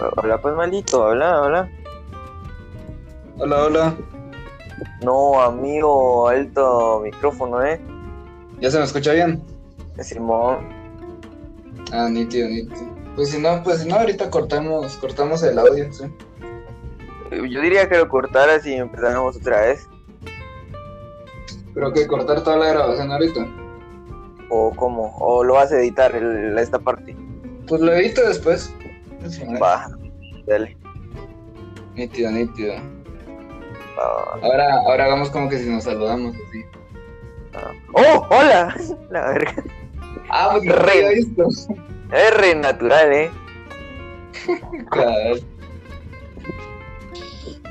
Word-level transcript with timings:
Hola, 0.00 0.38
pues 0.40 0.54
maldito, 0.54 1.04
habla, 1.06 1.38
habla. 1.38 1.70
Hola, 3.38 3.64
hola. 3.64 3.94
No, 5.02 5.40
amigo, 5.40 6.28
alto 6.28 7.00
micrófono, 7.04 7.62
¿eh? 7.64 7.80
¿Ya 8.60 8.70
se 8.70 8.78
me 8.78 8.84
escucha 8.84 9.12
bien? 9.12 9.42
Simón. 10.00 10.58
Ah, 11.92 12.08
nítido, 12.10 12.48
nítido. 12.48 12.88
Pues 13.14 13.30
si 13.30 13.38
no, 13.40 13.62
pues 13.62 13.80
si 13.80 13.88
no, 13.88 13.96
ahorita 13.96 14.30
cortamos, 14.30 14.96
cortamos 14.96 15.42
el 15.42 15.58
audio, 15.58 15.92
¿sí? 15.92 16.04
Yo 17.30 17.60
diría 17.60 17.88
que 17.88 17.98
lo 17.98 18.08
cortaras 18.08 18.66
y 18.66 18.74
empezáramos 18.74 19.36
otra 19.36 19.60
vez. 19.62 19.86
Pero 21.74 21.92
que 21.92 22.06
cortar 22.06 22.42
toda 22.42 22.56
la 22.56 22.68
grabación 22.72 23.12
ahorita. 23.12 23.46
¿O 24.48 24.72
cómo? 24.74 25.14
¿O 25.18 25.44
lo 25.44 25.54
vas 25.54 25.70
a 25.72 25.78
editar 25.78 26.14
el- 26.14 26.58
esta 26.58 26.78
parte? 26.78 27.16
Pues 27.68 27.80
lo 27.80 27.92
edito 27.92 28.26
después. 28.26 28.74
Va, 29.60 29.88
dale. 30.46 30.76
Nítido, 31.94 32.30
nítido. 32.30 32.74
Va, 33.98 34.04
va, 34.04 34.38
Ahora, 34.42 34.74
ahora 34.86 35.04
hagamos 35.04 35.30
como 35.30 35.48
que 35.48 35.58
si 35.58 35.68
nos 35.68 35.84
saludamos 35.84 36.34
así. 36.34 36.64
va. 37.54 37.72
¡Oh! 37.92 38.26
¡Hola! 38.30 38.74
La 39.10 39.28
verga. 39.32 39.54
Ah, 40.30 40.50
pues 40.52 40.64
Re. 40.64 41.18
Es 42.12 42.36
re 42.36 42.54
natural, 42.54 43.12
¿eh? 43.12 43.30
Claro. 44.90 45.36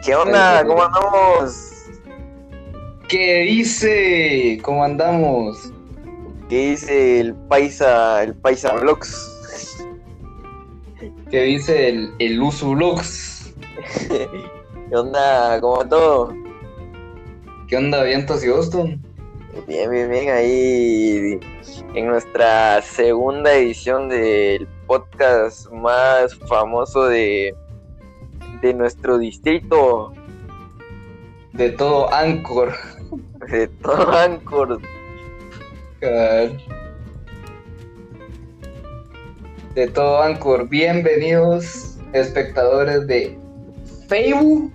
¿Qué 0.06 0.16
onda? 0.16 0.64
¿Cómo 0.66 0.84
andamos? 0.84 1.86
¿Qué 3.10 3.42
dice? 3.42 4.60
¿Cómo 4.62 4.84
andamos? 4.84 5.74
¿Qué 6.48 6.72
dice 6.72 7.20
el 7.20 7.36
paisa, 7.36 8.24
el 8.24 8.36
paisa 8.36 8.74
vlogs? 8.76 9.39
¿Qué 11.30 11.44
dice 11.44 11.90
el, 11.90 12.14
el 12.20 12.42
Usu 12.42 12.72
Vlogs? 12.72 13.54
¿Qué 14.08 14.96
onda? 14.96 15.60
¿Cómo 15.62 15.78
va 15.78 15.90
todo? 15.90 16.34
¿Qué 17.68 17.78
onda, 17.78 18.04
Vientos 18.04 18.44
y 18.44 18.50
Boston? 18.50 19.02
Bien, 19.68 19.92
bien, 19.92 20.10
bien, 20.10 20.30
ahí 20.30 21.40
en 21.94 22.08
nuestra 22.08 22.82
segunda 22.82 23.54
edición 23.54 24.10
del 24.10 24.68
podcast 24.88 25.70
más 25.72 26.34
famoso 26.48 27.06
de, 27.06 27.54
de 28.62 28.74
nuestro 28.74 29.18
distrito, 29.18 30.14
De 31.54 31.70
todo 31.72 32.12
Anchor. 32.14 32.74
de 33.52 33.68
todo 33.68 34.12
Anchor. 34.18 34.80
Cabal. 36.00 36.58
De 39.76 39.88
todo 39.88 40.22
Anchor, 40.22 40.68
bienvenidos 40.68 41.98
espectadores 42.14 43.06
de 43.08 43.38
Facebook, 44.08 44.72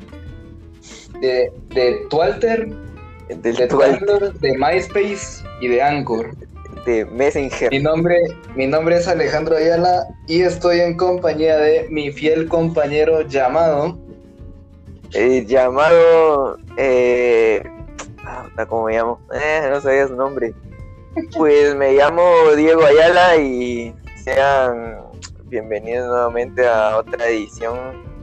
de, 1.21 1.53
de 1.71 2.07
Twitter, 2.11 2.69
del 3.29 3.57
de 3.57 3.67
Twitter, 3.67 4.33
de 4.35 4.57
MySpace 4.57 5.45
y 5.61 5.69
de 5.69 5.83
Anchor. 5.83 6.31
de 6.87 7.05
Messenger. 7.07 7.71
Mi 7.71 7.81
nombre, 7.81 8.17
mi 8.55 8.67
nombre 8.67 8.97
es 8.97 9.09
Alejandro 9.09 9.57
Ayala 9.57 10.07
y 10.29 10.43
estoy 10.43 10.81
en 10.81 10.97
compañía 10.97 11.57
de 11.57 11.89
mi 11.91 12.13
fiel 12.13 12.47
compañero 12.47 13.23
llamado 13.23 13.99
eh, 15.15 15.45
llamado. 15.47 16.59
Eh, 16.77 17.63
ah, 18.25 18.47
¿Cómo 18.69 18.87
me 18.87 18.95
llamo? 18.95 19.21
Eh, 19.33 19.69
no 19.71 19.81
sabía 19.81 20.09
su 20.09 20.17
nombre. 20.17 20.53
Pues 21.37 21.77
me 21.77 21.93
llamo 21.93 22.25
Diego 22.57 22.85
Ayala 22.85 23.37
y 23.37 23.95
sean 24.25 24.97
bienvenidos 25.45 26.07
nuevamente 26.07 26.67
a 26.67 26.97
otra 26.97 27.27
edición, 27.29 27.77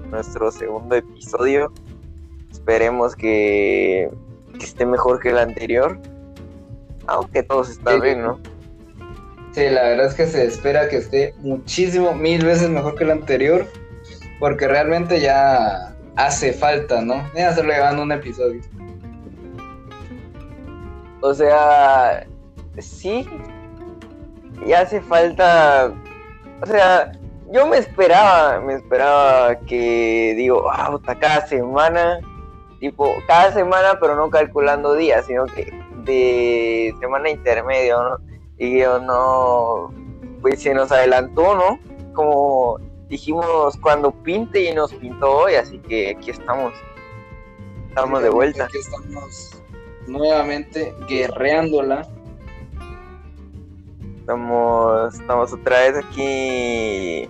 nuestro 0.09 0.51
segundo 0.51 0.95
episodio. 0.95 1.71
Esperemos 2.51 3.15
que, 3.15 4.09
que 4.57 4.65
esté 4.65 4.83
mejor 4.87 5.19
que 5.19 5.29
el 5.29 5.37
anterior. 5.37 5.99
Aunque 7.05 7.43
todos 7.43 7.69
están 7.69 7.97
Sí. 7.97 8.01
bien, 8.01 8.23
¿no? 8.23 8.39
Sí, 9.51 9.69
la 9.69 9.83
verdad 9.83 10.07
es 10.07 10.15
que 10.15 10.25
se 10.25 10.43
espera 10.43 10.89
que 10.89 10.97
esté 10.97 11.35
muchísimo, 11.39 12.13
mil 12.13 12.43
veces 12.43 12.69
mejor 12.69 12.95
que 12.95 13.03
el 13.03 13.11
anterior, 13.11 13.67
porque 14.39 14.67
realmente 14.67 15.21
ya 15.21 15.93
hace 16.15 16.51
falta, 16.51 17.01
¿no? 17.03 17.29
Ya 17.35 17.53
solo 17.53 17.71
llevan 17.73 17.99
un 17.99 18.11
episodio. 18.11 18.61
O 21.21 21.31
sea, 21.35 22.25
sí, 22.79 23.27
y 24.65 24.73
hace 24.73 25.01
falta, 25.01 25.93
o 26.61 26.65
sea, 26.65 27.11
yo 27.51 27.67
me 27.67 27.77
esperaba, 27.77 28.61
me 28.61 28.75
esperaba 28.75 29.59
que, 29.61 30.33
digo, 30.37 30.69
ah, 30.71 30.97
cada 31.19 31.45
semana, 31.47 32.19
tipo, 32.79 33.13
cada 33.27 33.51
semana, 33.51 33.97
pero 33.99 34.15
no 34.15 34.29
calculando 34.29 34.95
días, 34.95 35.25
sino 35.25 35.45
que 35.45 35.73
de 36.03 36.93
semana 36.99 37.29
intermedio, 37.29 38.01
¿no? 38.01 38.17
Y 38.57 38.79
yo 38.79 38.99
no, 38.99 39.93
pues 40.41 40.61
se 40.61 40.73
nos 40.73 40.91
adelantó, 40.91 41.55
¿no? 41.55 41.79
Como 42.13 42.77
dijimos 43.09 43.77
cuando 43.81 44.11
pinte 44.11 44.61
y 44.61 44.73
nos 44.73 44.93
pintó 44.93 45.31
hoy, 45.39 45.55
así 45.55 45.79
que 45.79 46.11
aquí 46.11 46.31
estamos, 46.31 46.73
estamos 47.89 48.23
de 48.23 48.29
vuelta. 48.29 48.65
Aquí 48.65 48.77
estamos 48.77 49.61
nuevamente 50.07 50.93
guerreándola. 51.07 52.07
Estamos, 54.31 55.13
estamos 55.13 55.51
otra 55.51 55.79
vez 55.81 56.05
aquí, 56.05 57.29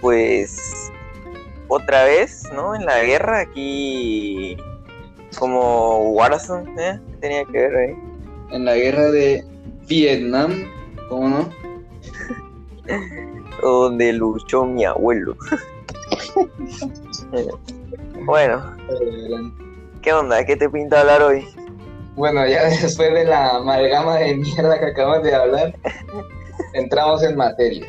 pues, 0.00 0.92
otra 1.66 2.04
vez, 2.04 2.44
¿no? 2.54 2.76
En 2.76 2.86
la 2.86 3.02
guerra, 3.02 3.40
aquí, 3.40 4.56
como 5.36 6.12
Warzone, 6.12 6.70
¿eh? 6.78 7.00
¿Qué 7.10 7.16
tenía 7.16 7.44
que 7.46 7.58
ver 7.58 7.76
ahí? 7.76 7.96
En 8.52 8.64
la 8.64 8.76
guerra 8.76 9.10
de 9.10 9.44
Vietnam, 9.88 10.70
¿cómo 11.08 11.30
no? 11.30 11.50
Donde 13.60 14.12
luchó 14.12 14.66
mi 14.66 14.84
abuelo. 14.84 15.36
bueno, 18.24 18.76
¿qué 20.00 20.12
onda? 20.12 20.46
¿Qué 20.46 20.54
te 20.54 20.70
pinta 20.70 21.00
hablar 21.00 21.22
hoy? 21.22 21.44
Bueno, 22.16 22.46
ya 22.46 22.64
después 22.82 23.12
de 23.14 23.24
la 23.24 23.50
amalgama 23.56 24.16
de 24.18 24.34
mierda 24.36 24.78
que 24.80 24.86
acabamos 24.86 25.22
de 25.22 25.34
hablar, 25.34 25.74
entramos 26.72 27.22
en 27.22 27.36
materia. 27.36 27.86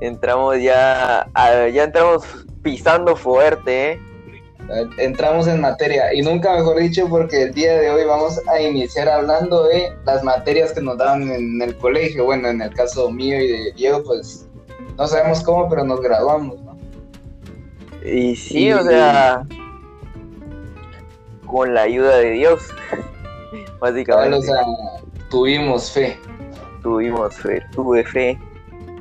Entramos 0.00 0.60
ya, 0.60 1.28
a- 1.34 1.68
ya 1.68 1.84
entramos 1.84 2.24
pisando 2.62 3.14
fuerte, 3.16 3.92
¿eh? 3.92 4.00
Entramos 4.98 5.46
en 5.46 5.60
materia, 5.60 6.12
y 6.12 6.22
nunca 6.22 6.52
mejor 6.56 6.78
dicho, 6.78 7.06
porque 7.08 7.42
el 7.44 7.54
día 7.54 7.78
de 7.78 7.88
hoy 7.88 8.04
vamos 8.04 8.40
a 8.48 8.60
iniciar 8.60 9.08
hablando 9.08 9.62
de 9.68 9.92
las 10.04 10.24
materias 10.24 10.72
que 10.72 10.80
nos 10.80 10.98
daban 10.98 11.22
en 11.30 11.62
el 11.62 11.76
colegio. 11.76 12.24
Bueno, 12.24 12.48
en 12.48 12.60
el 12.60 12.74
caso 12.74 13.08
mío 13.10 13.40
y 13.40 13.46
de 13.46 13.72
Diego, 13.76 14.02
pues 14.02 14.48
no 14.98 15.06
sabemos 15.06 15.40
cómo, 15.44 15.68
pero 15.68 15.84
nos 15.84 16.00
graduamos, 16.00 16.60
¿no? 16.62 16.76
Y 18.04 18.34
sí, 18.34 18.66
Y- 18.66 18.72
o 18.72 18.82
sea, 18.82 19.42
con 21.46 21.72
la 21.72 21.82
ayuda 21.82 22.16
de 22.16 22.30
Dios, 22.32 22.60
básicamente. 23.90 24.36
o 24.36 24.42
sea, 24.42 24.62
tuvimos 25.30 25.90
fe. 25.90 26.18
tuvimos 26.82 27.34
fe, 27.36 27.62
tuve 27.72 28.04
fe. 28.04 28.38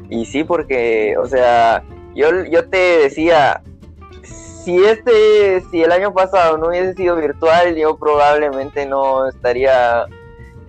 Y 0.09 0.25
sí, 0.25 0.43
porque, 0.43 1.15
o 1.17 1.25
sea, 1.25 1.83
yo, 2.13 2.43
yo 2.45 2.67
te 2.69 2.99
decía, 2.99 3.61
si 4.23 4.83
este, 4.83 5.61
si 5.71 5.83
el 5.83 5.91
año 5.91 6.13
pasado 6.13 6.57
no 6.57 6.67
hubiese 6.67 6.93
sido 6.93 7.15
virtual, 7.15 7.75
yo 7.75 7.97
probablemente 7.97 8.85
no 8.85 9.27
estaría 9.27 10.05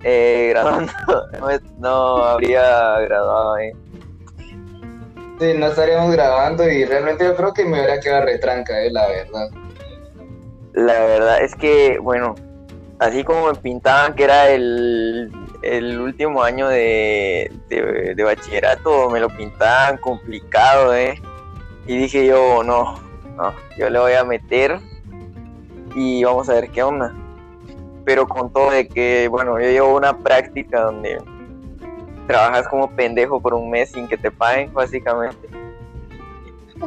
eh, 0.03 0.49
graduando, 0.55 0.93
no, 1.79 2.25
habría 2.25 3.01
graduado. 3.01 3.59
eh. 3.59 3.73
Sí, 5.39 5.53
no 5.55 5.67
estaríamos 5.67 6.13
grabando 6.13 6.67
y 6.67 6.87
realmente 6.87 7.25
yo 7.25 7.37
creo 7.37 7.53
que 7.53 7.65
me 7.65 7.73
hubiera 7.73 8.01
quedado 8.01 8.25
retranca, 8.25 8.81
eh, 8.83 8.91
la 8.91 9.07
verdad. 9.07 9.51
La 10.73 10.99
verdad 11.07 11.43
es 11.43 11.55
que, 11.55 11.99
bueno, 11.99 12.35
así 12.99 13.25
como 13.25 13.47
me 13.47 13.55
pintaban 13.55 14.15
que 14.15 14.25
era 14.25 14.49
el, 14.51 15.31
el 15.63 16.01
último 16.01 16.43
año 16.43 16.69
de, 16.69 17.53
de, 17.69 18.23
bachillerato, 18.23 19.11
me 19.11 19.21
lo 19.21 19.29
pintaban 19.29 19.99
complicado, 19.99 20.95
¿eh? 20.95 21.21
Y 21.87 21.97
dije 21.97 22.27
yo, 22.27 22.63
no, 22.65 22.99
no, 23.37 23.55
yo 23.79 23.91
le 23.91 23.99
voy 23.99 24.13
a 24.13 24.25
meter 24.25 24.79
y 25.95 26.25
vamos 26.25 26.49
a 26.49 26.55
ver 26.55 26.71
qué 26.71 26.83
onda. 26.83 27.15
Pero 28.05 28.27
con 28.29 28.53
todo 28.53 28.71
de 28.71 28.89
que, 28.89 29.29
bueno, 29.29 29.61
yo 29.61 29.69
llevo 29.69 29.97
una 29.97 30.17
práctica 30.19 30.83
donde 30.83 31.19
trabajas 32.27 32.69
como 32.69 32.91
pendejo 32.91 33.41
por 33.41 33.55
un 33.55 33.71
mes 33.71 33.91
sin 33.91 34.09
que 34.09 34.17
te 34.17 34.31
paguen, 34.31 34.73
básicamente. 34.73 35.49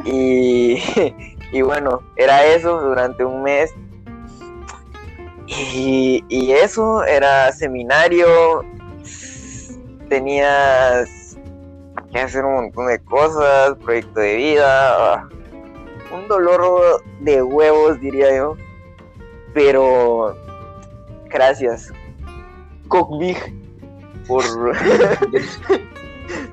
Y, 0.04 0.82
y 1.52 1.62
bueno, 1.62 2.02
era 2.16 2.44
eso 2.44 2.80
durante 2.80 3.24
un 3.24 3.42
mes. 3.42 3.74
Y, 5.58 6.24
y 6.28 6.52
eso 6.52 7.04
era 7.04 7.52
seminario. 7.52 8.64
Tenías 10.08 11.38
que 12.12 12.20
hacer 12.20 12.44
un 12.44 12.54
montón 12.54 12.86
de 12.88 12.98
cosas, 13.00 13.74
proyecto 13.84 14.20
de 14.20 14.36
vida, 14.36 15.16
ah, 15.16 15.28
un 16.12 16.26
dolor 16.28 17.02
de 17.20 17.42
huevos 17.42 18.00
diría 18.00 18.36
yo, 18.36 18.56
pero 19.54 20.36
gracias, 21.26 21.92
Cockbig, 22.88 23.38
por, 24.26 24.42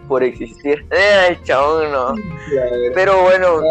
por 0.08 0.24
existir. 0.24 0.86
Eh, 0.92 1.38
chabón, 1.44 1.92
no. 1.92 2.16
Pero 2.94 3.24
bueno, 3.24 3.62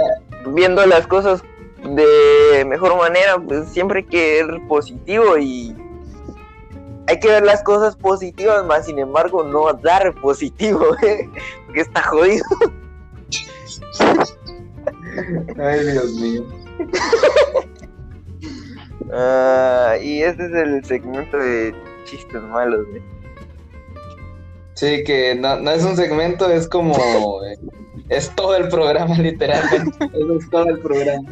viendo 0.48 0.84
las 0.86 1.06
cosas 1.06 1.42
de 1.86 2.64
mejor 2.64 2.96
manera, 2.96 3.38
pues 3.38 3.68
siempre 3.68 4.00
hay 4.00 4.06
que 4.06 4.38
ser 4.38 4.60
positivo 4.68 5.38
y 5.38 5.74
hay 7.08 7.20
que 7.20 7.28
ver 7.28 7.44
las 7.44 7.62
cosas 7.62 7.96
positivas, 7.96 8.64
más 8.64 8.86
sin 8.86 8.98
embargo 8.98 9.44
no 9.44 9.72
dar 9.72 10.14
positivo, 10.20 10.96
¿eh? 11.02 11.28
que 11.72 11.80
está 11.80 12.02
jodido. 12.02 12.44
Ay, 15.58 15.84
Dios 15.92 16.12
mío. 16.14 16.44
Ah, 19.12 19.94
y 20.02 20.22
este 20.22 20.46
es 20.46 20.52
el 20.52 20.84
segmento 20.84 21.36
de 21.36 21.74
chistes 22.04 22.42
malos, 22.42 22.86
¿eh? 22.94 23.02
Sí, 24.74 25.04
que 25.04 25.34
no, 25.34 25.56
no 25.60 25.70
es 25.70 25.84
un 25.84 25.96
segmento, 25.96 26.50
es 26.50 26.68
como... 26.68 26.94
es 28.08 28.30
todo 28.34 28.56
el 28.56 28.68
programa, 28.68 29.14
literalmente. 29.18 30.04
Eso 30.04 30.38
es 30.38 30.50
todo 30.50 30.66
el 30.66 30.78
programa. 30.78 31.28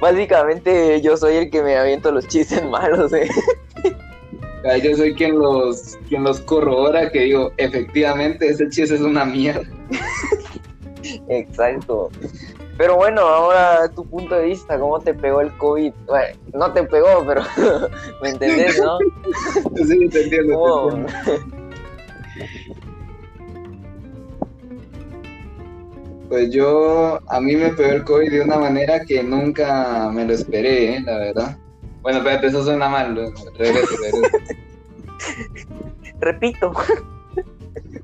Básicamente 0.00 1.00
yo 1.00 1.16
soy 1.16 1.36
el 1.36 1.50
que 1.50 1.62
me 1.62 1.76
aviento 1.76 2.10
los 2.12 2.26
chistes 2.28 2.64
malos, 2.64 3.12
¿eh? 3.12 3.28
Yo 4.82 4.96
soy 4.96 5.14
quien 5.14 5.38
los, 5.38 5.96
quien 6.08 6.24
los 6.24 6.40
corrobora, 6.40 7.08
que 7.10 7.20
digo, 7.20 7.52
efectivamente, 7.56 8.48
ese 8.48 8.68
chiste 8.68 8.96
es 8.96 9.00
una 9.00 9.24
mierda. 9.24 9.64
Exacto. 11.28 12.10
Pero 12.76 12.96
bueno, 12.96 13.20
ahora 13.22 13.88
tu 13.88 14.04
punto 14.04 14.34
de 14.34 14.46
vista, 14.46 14.78
¿cómo 14.78 14.98
te 14.98 15.14
pegó 15.14 15.40
el 15.40 15.56
COVID? 15.56 15.92
Bueno, 16.06 16.36
no 16.52 16.72
te 16.72 16.82
pegó, 16.82 17.24
pero 17.26 17.42
¿me 18.22 18.30
entendés, 18.30 18.82
no? 18.82 18.98
Sí, 19.76 20.08
te 20.08 20.24
entiendo, 20.24 20.48
te 20.48 20.54
¿Cómo? 20.54 20.90
entiendo. 20.90 21.65
Pues 26.28 26.50
yo, 26.50 27.20
a 27.28 27.40
mí 27.40 27.54
me 27.54 27.70
pegó 27.70 27.92
el 27.92 28.04
COVID 28.04 28.30
de 28.30 28.40
una 28.40 28.58
manera 28.58 29.00
que 29.04 29.22
nunca 29.22 30.10
me 30.12 30.24
lo 30.24 30.32
esperé, 30.32 30.96
¿eh? 30.96 31.00
la 31.02 31.18
verdad. 31.18 31.58
Bueno, 32.02 32.18
espérate, 32.18 32.48
eso 32.48 32.64
suena 32.64 32.88
mal. 32.88 33.32
Regreso, 33.56 33.96
regreso. 34.02 34.36
Repito. 36.20 36.72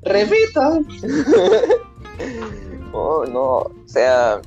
Repito. 0.03 0.81
Oh, 2.95 3.25
no, 3.25 3.41
o 3.41 3.71
sea, 3.87 4.39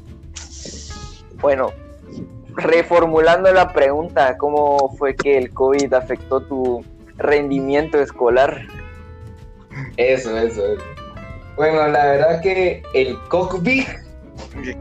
bueno, 1.40 1.72
reformulando 2.54 3.52
la 3.52 3.72
pregunta, 3.72 4.38
¿cómo 4.38 4.94
fue 4.96 5.16
que 5.16 5.36
el 5.36 5.52
COVID 5.52 5.92
afectó 5.92 6.40
tu 6.40 6.84
rendimiento 7.16 7.98
escolar? 8.00 8.68
Eso, 9.96 10.36
eso, 10.38 10.64
eso. 10.64 10.84
Bueno, 11.56 11.88
la 11.88 12.04
verdad 12.06 12.40
que 12.42 12.82
el 12.92 13.18
cockpit 13.28 13.88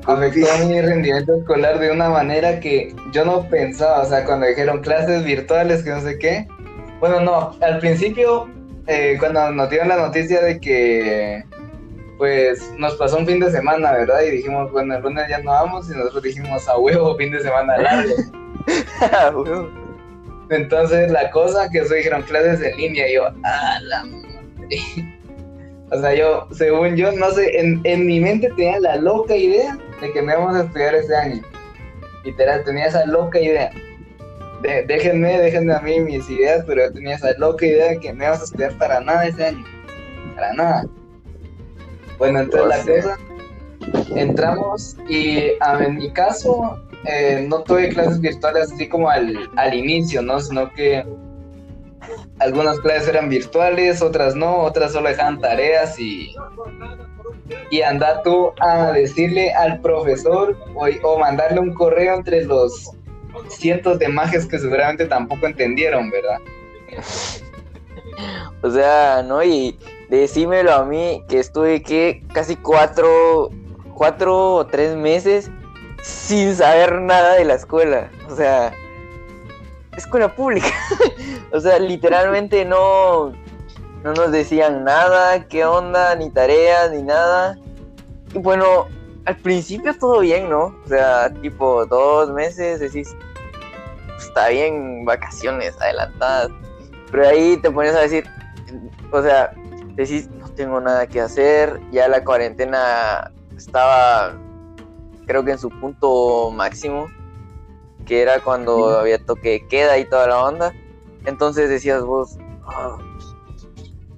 afectó 0.05 0.51
a 0.51 0.65
mi 0.65 0.81
rendimiento 0.81 1.37
escolar 1.37 1.79
de 1.79 1.91
una 1.91 2.09
manera 2.09 2.59
que 2.59 2.93
yo 3.13 3.23
no 3.23 3.47
pensaba, 3.49 4.01
o 4.01 4.05
sea, 4.05 4.25
cuando 4.25 4.47
dijeron 4.47 4.81
clases 4.81 5.23
virtuales, 5.23 5.83
que 5.83 5.89
no 5.91 6.01
sé 6.01 6.19
qué. 6.19 6.47
Bueno, 6.99 7.21
no, 7.21 7.55
al 7.61 7.79
principio, 7.79 8.49
eh, 8.87 9.15
cuando 9.19 9.51
nos 9.51 9.69
dieron 9.69 9.87
la 9.87 9.97
noticia 9.97 10.41
de 10.41 10.59
que, 10.59 11.43
pues, 12.17 12.73
nos 12.77 12.95
pasó 12.95 13.17
un 13.17 13.27
fin 13.27 13.39
de 13.39 13.51
semana, 13.51 13.93
¿verdad? 13.93 14.21
Y 14.23 14.31
dijimos, 14.31 14.71
bueno, 14.71 14.95
el 14.95 15.01
lunes 15.01 15.29
ya 15.29 15.39
no 15.39 15.51
vamos, 15.51 15.89
y 15.89 15.93
nosotros 15.93 16.23
dijimos, 16.23 16.67
a 16.67 16.77
huevo, 16.77 17.15
fin 17.15 17.31
de 17.31 17.41
semana 17.41 17.77
largo. 17.77 18.15
Entonces, 20.49 21.09
la 21.11 21.29
cosa 21.31 21.69
que 21.69 21.79
eso 21.79 21.93
dijeron 21.93 22.21
clases 22.23 22.61
en 22.61 22.77
línea, 22.77 23.09
y 23.09 23.15
yo, 23.15 23.27
a 23.43 23.79
la 23.81 24.03
madre. 24.03 25.15
O 25.91 25.99
sea, 25.99 26.13
yo, 26.15 26.47
según 26.51 26.95
yo, 26.95 27.11
no 27.11 27.29
sé, 27.31 27.59
en, 27.59 27.79
en 27.83 28.05
mi 28.07 28.19
mente 28.19 28.49
tenía 28.57 28.79
la 28.79 28.95
loca 28.95 29.35
idea 29.35 29.77
de 30.01 30.11
que 30.11 30.21
me 30.21 30.33
íbamos 30.33 30.55
a 30.55 30.63
estudiar 30.63 30.95
este 30.95 31.15
año. 31.15 31.41
Literal, 32.23 32.63
tenía 32.63 32.85
esa 32.87 33.05
loca 33.05 33.39
idea. 33.39 33.69
De- 34.63 34.83
déjenme, 34.87 35.37
déjenme 35.39 35.73
a 35.73 35.79
mí 35.81 35.99
mis 35.99 36.27
ideas, 36.29 36.63
pero 36.65 36.85
yo 36.87 36.93
tenía 36.93 37.15
esa 37.15 37.31
loca 37.37 37.65
idea 37.67 37.89
de 37.91 37.99
que 37.99 38.13
me 38.13 38.23
íbamos 38.25 38.41
a 38.41 38.45
estudiar 38.45 38.73
para 38.79 38.99
nada 38.99 39.27
este 39.27 39.45
año. 39.45 39.63
Para 40.35 40.53
nada. 40.53 40.85
Bueno, 42.17 42.39
entonces 42.39 42.67
la 42.67 42.79
O 42.79 42.83
sea. 42.83 43.01
cosa, 43.03 43.17
entramos 44.15 44.97
y 45.07 45.51
a- 45.59 45.83
en 45.83 45.97
mi 45.97 46.11
caso 46.11 46.79
eh, 47.07 47.45
no 47.47 47.61
tuve 47.61 47.89
clases 47.89 48.19
virtuales 48.19 48.71
así 48.71 48.87
como 48.89 49.09
al, 49.09 49.37
al 49.57 49.73
inicio, 49.75 50.23
¿no? 50.23 50.39
Sino 50.39 50.71
que 50.73 51.05
algunas 52.39 52.79
clases 52.79 53.09
eran 53.09 53.29
virtuales, 53.29 54.01
otras 54.01 54.35
no, 54.35 54.57
otras 54.57 54.93
solo 54.93 55.09
dejaban 55.09 55.39
tareas 55.39 55.99
y, 55.99 56.35
y 57.69 57.81
anda 57.81 58.21
tú 58.23 58.51
a 58.59 58.91
decirle 58.91 59.53
al 59.53 59.79
profesor 59.81 60.57
o, 60.75 60.87
o 61.03 61.19
mandarle 61.19 61.59
un 61.59 61.73
correo 61.73 62.15
entre 62.15 62.43
los 62.45 62.91
cientos 63.49 63.99
de 63.99 64.07
majes 64.07 64.45
que 64.45 64.59
seguramente 64.59 65.05
tampoco 65.05 65.45
entendieron, 65.47 66.09
¿verdad? 66.09 66.39
O 68.61 68.71
sea, 68.71 69.21
¿no? 69.23 69.43
Y 69.43 69.77
decímelo 70.09 70.73
a 70.73 70.85
mí 70.85 71.21
que 71.27 71.39
estuve 71.39 71.83
que 71.83 72.23
casi 72.33 72.55
cuatro, 72.55 73.49
cuatro 73.93 74.55
o 74.55 74.65
tres 74.65 74.95
meses 74.95 75.51
sin 76.01 76.55
saber 76.55 77.01
nada 77.01 77.35
de 77.35 77.45
la 77.45 77.55
escuela. 77.55 78.09
O 78.29 78.35
sea, 78.35 78.73
escuela 79.97 80.33
pública. 80.33 80.67
o 81.51 81.59
sea, 81.59 81.79
literalmente 81.79 82.65
no, 82.65 83.31
no 84.03 84.13
nos 84.13 84.31
decían 84.31 84.83
nada, 84.83 85.47
qué 85.47 85.65
onda, 85.65 86.15
ni 86.15 86.29
tareas, 86.29 86.91
ni 86.91 87.03
nada. 87.03 87.57
Y 88.33 88.39
bueno, 88.39 88.87
al 89.25 89.37
principio 89.37 89.97
todo 89.97 90.19
bien, 90.19 90.49
¿no? 90.49 90.75
O 90.85 90.87
sea, 90.87 91.33
tipo 91.41 91.85
dos 91.85 92.31
meses 92.31 92.79
decís, 92.79 93.15
está 94.17 94.49
bien, 94.49 95.05
vacaciones 95.05 95.75
adelantadas. 95.81 96.49
Pero 97.11 97.27
ahí 97.27 97.57
te 97.57 97.71
pones 97.71 97.95
a 97.95 98.01
decir, 98.01 98.25
o 99.11 99.21
sea, 99.21 99.51
decís, 99.95 100.29
no 100.29 100.49
tengo 100.49 100.79
nada 100.81 101.07
que 101.07 101.21
hacer, 101.21 101.79
ya 101.91 102.07
la 102.07 102.23
cuarentena 102.23 103.31
estaba, 103.55 104.35
creo 105.25 105.43
que 105.43 105.51
en 105.51 105.59
su 105.59 105.69
punto 105.69 106.51
máximo, 106.51 107.07
que 108.05 108.21
era 108.21 108.39
cuando 108.39 108.99
había 108.99 109.17
toque 109.17 109.49
de 109.49 109.67
queda 109.67 109.97
y 109.97 110.05
toda 110.05 110.27
la 110.27 110.43
onda. 110.43 110.73
Entonces 111.25 111.69
decías 111.69 112.03
vos, 112.03 112.37
"Ah". 112.65 112.97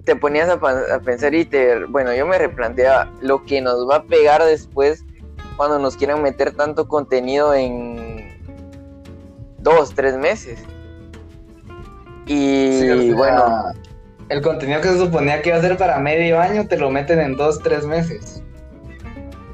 te 0.08 0.16
ponías 0.16 0.50
a, 0.50 1.00
pensar 1.00 1.36
y 1.36 1.44
te, 1.44 1.84
bueno, 1.86 2.14
yo 2.16 2.26
me 2.26 2.38
replanteaba 2.38 3.12
lo 3.22 3.44
que 3.44 3.60
nos 3.60 3.90
va 3.90 3.98
a 3.98 4.04
pegar 4.04 4.42
después 4.42 5.04
cuando 5.58 5.80
nos 5.80 5.98
quieran 5.98 6.24
meter 6.24 6.56
tanto 6.56 6.88
contenido 6.88 7.54
en 7.54 8.32
dos, 9.60 9.94
tres 9.94 10.16
meses. 10.16 10.64
Y 12.26 12.80
Sí, 12.80 12.90
o 12.90 13.02
sea, 13.02 13.16
bueno, 13.16 13.74
El 14.30 14.42
contenido 14.42 14.80
que 14.80 14.90
se 14.90 14.98
suponía 14.98 15.42
que 15.42 15.50
iba 15.50 15.58
a 15.58 15.62
ser 15.62 15.78
para 15.78 16.00
medio 16.00 16.40
año 16.40 16.66
te 16.68 16.78
lo 16.78 16.90
meten 16.90 17.20
en 17.20 17.36
dos, 17.36 17.60
tres 17.60 17.86
meses. 17.86 18.42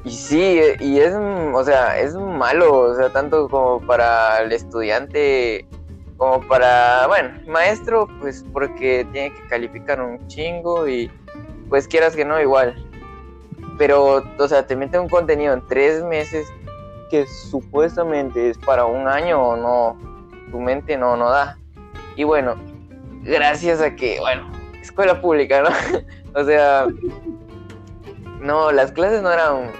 y 0.06 0.12
sí, 0.12 0.60
y 0.80 1.00
es, 1.00 1.14
o 1.16 1.64
sea, 1.64 1.98
es 2.00 2.14
malo, 2.14 2.78
o 2.78 2.96
sea, 2.96 3.10
tanto 3.10 3.48
como 3.50 3.80
para 3.88 4.42
el 4.42 4.52
estudiante, 4.52 5.66
como 6.18 6.48
para, 6.48 7.08
bueno, 7.08 7.30
maestro, 7.48 8.08
pues 8.20 8.46
porque 8.54 9.06
tiene 9.12 9.34
que 9.34 9.48
calificar 9.48 10.02
un 10.02 10.26
chingo 10.28 10.88
y 10.88 11.12
pues 11.70 11.88
quieras 11.88 12.16
que 12.16 12.26
no, 12.26 12.40
igual. 12.40 12.76
Pero, 13.78 14.24
o 14.38 14.48
sea, 14.48 14.66
te 14.66 14.76
meten 14.76 15.02
un 15.02 15.10
contenido 15.10 15.54
en 15.54 15.66
tres 15.68 16.04
meses 16.04 16.48
que 17.10 17.26
supuestamente 17.26 18.50
es 18.50 18.58
para 18.58 18.86
un 18.86 19.08
año 19.08 19.42
o 19.42 19.56
no, 19.56 19.98
tu 20.52 20.60
mente 20.60 20.98
no, 20.98 21.18
no 21.18 21.30
da. 21.30 21.58
Y 22.16 22.24
bueno, 22.24 22.56
gracias 23.24 23.82
a 23.82 23.96
que, 23.96 24.20
bueno, 24.20 24.52
escuela 24.82 25.20
pública, 25.20 25.62
¿no? 25.62 25.70
o 26.40 26.44
sea, 26.44 26.88
no, 28.40 28.72
las 28.72 28.92
clases 28.92 29.22
no 29.22 29.32
eran... 29.32 29.72